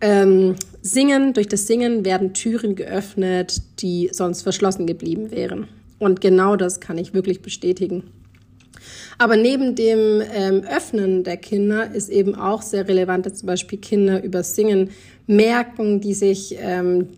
ähm, 0.00 0.56
Singen, 0.82 1.32
durch 1.32 1.48
das 1.48 1.66
Singen 1.66 2.04
werden 2.04 2.34
Türen 2.34 2.74
geöffnet, 2.74 3.62
die 3.80 4.10
sonst 4.12 4.42
verschlossen 4.42 4.86
geblieben 4.86 5.30
wären. 5.30 5.68
Und 5.98 6.20
genau 6.20 6.56
das 6.56 6.80
kann 6.80 6.98
ich 6.98 7.14
wirklich 7.14 7.40
bestätigen. 7.40 8.04
Aber 9.18 9.36
neben 9.36 9.74
dem 9.74 10.22
ähm, 10.32 10.62
Öffnen 10.64 11.24
der 11.24 11.38
Kinder 11.38 11.90
ist 11.90 12.10
eben 12.10 12.34
auch 12.34 12.60
sehr 12.60 12.86
relevant, 12.86 13.24
dass 13.24 13.38
zum 13.38 13.46
Beispiel 13.46 13.78
Kinder 13.78 14.22
über 14.22 14.42
Singen 14.42 14.90
merken, 15.26 16.00
die 16.00 16.12
sich 16.12 16.56
ähm, 16.60 17.08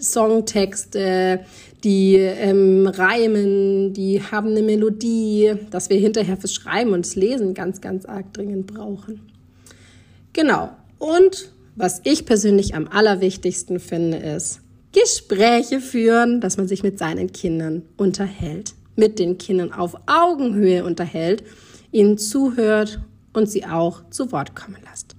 Songtexte, 0.00 1.40
die 1.84 2.16
ähm, 2.16 2.86
reimen, 2.86 3.92
die 3.92 4.22
haben 4.22 4.48
eine 4.48 4.62
Melodie, 4.62 5.54
dass 5.70 5.90
wir 5.90 5.98
hinterher 5.98 6.36
fürs 6.36 6.54
Schreiben 6.54 6.92
und 6.92 7.06
das 7.06 7.14
Lesen 7.14 7.54
ganz, 7.54 7.80
ganz 7.80 8.04
arg 8.04 8.32
dringend 8.32 8.66
brauchen. 8.66 9.20
Genau. 10.32 10.70
Und 10.98 11.52
was 11.76 12.00
ich 12.04 12.26
persönlich 12.26 12.74
am 12.74 12.88
allerwichtigsten 12.88 13.78
finde, 13.78 14.18
ist 14.18 14.60
Gespräche 14.92 15.80
führen, 15.80 16.40
dass 16.40 16.56
man 16.56 16.66
sich 16.66 16.82
mit 16.82 16.98
seinen 16.98 17.32
Kindern 17.32 17.82
unterhält, 17.96 18.74
mit 18.96 19.18
den 19.18 19.38
Kindern 19.38 19.72
auf 19.72 19.94
Augenhöhe 20.06 20.84
unterhält, 20.84 21.44
ihnen 21.92 22.18
zuhört 22.18 23.00
und 23.32 23.48
sie 23.48 23.64
auch 23.64 24.02
zu 24.10 24.32
Wort 24.32 24.56
kommen 24.56 24.78
lässt. 24.90 25.14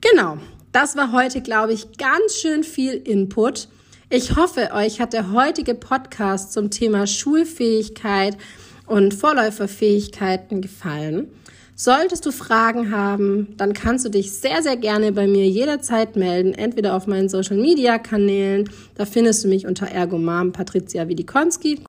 Genau. 0.00 0.38
Das 0.72 0.96
war 0.96 1.12
heute, 1.12 1.40
glaube 1.40 1.72
ich, 1.72 1.96
ganz 1.96 2.34
schön 2.34 2.62
viel 2.62 2.92
Input. 2.92 3.68
Ich 4.10 4.36
hoffe, 4.36 4.70
euch 4.72 5.02
hat 5.02 5.12
der 5.12 5.32
heutige 5.32 5.74
Podcast 5.74 6.54
zum 6.54 6.70
Thema 6.70 7.06
Schulfähigkeit 7.06 8.38
und 8.86 9.12
Vorläuferfähigkeiten 9.12 10.62
gefallen. 10.62 11.28
Solltest 11.74 12.24
du 12.24 12.32
Fragen 12.32 12.90
haben, 12.90 13.54
dann 13.58 13.74
kannst 13.74 14.06
du 14.06 14.08
dich 14.08 14.32
sehr, 14.32 14.62
sehr 14.62 14.78
gerne 14.78 15.12
bei 15.12 15.26
mir 15.26 15.46
jederzeit 15.46 16.16
melden, 16.16 16.54
entweder 16.54 16.96
auf 16.96 17.06
meinen 17.06 17.28
Social 17.28 17.58
Media 17.58 17.98
Kanälen, 17.98 18.70
da 18.94 19.04
findest 19.04 19.44
du 19.44 19.48
mich 19.48 19.66
unter 19.66 19.88
Ergomam 19.88 20.52
Patricia 20.52 21.06
Wilikonski. 21.06 21.84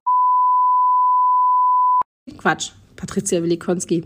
Quatsch, 2.37 2.71
Patricia 2.97 3.41
Wilikonski. 3.41 4.03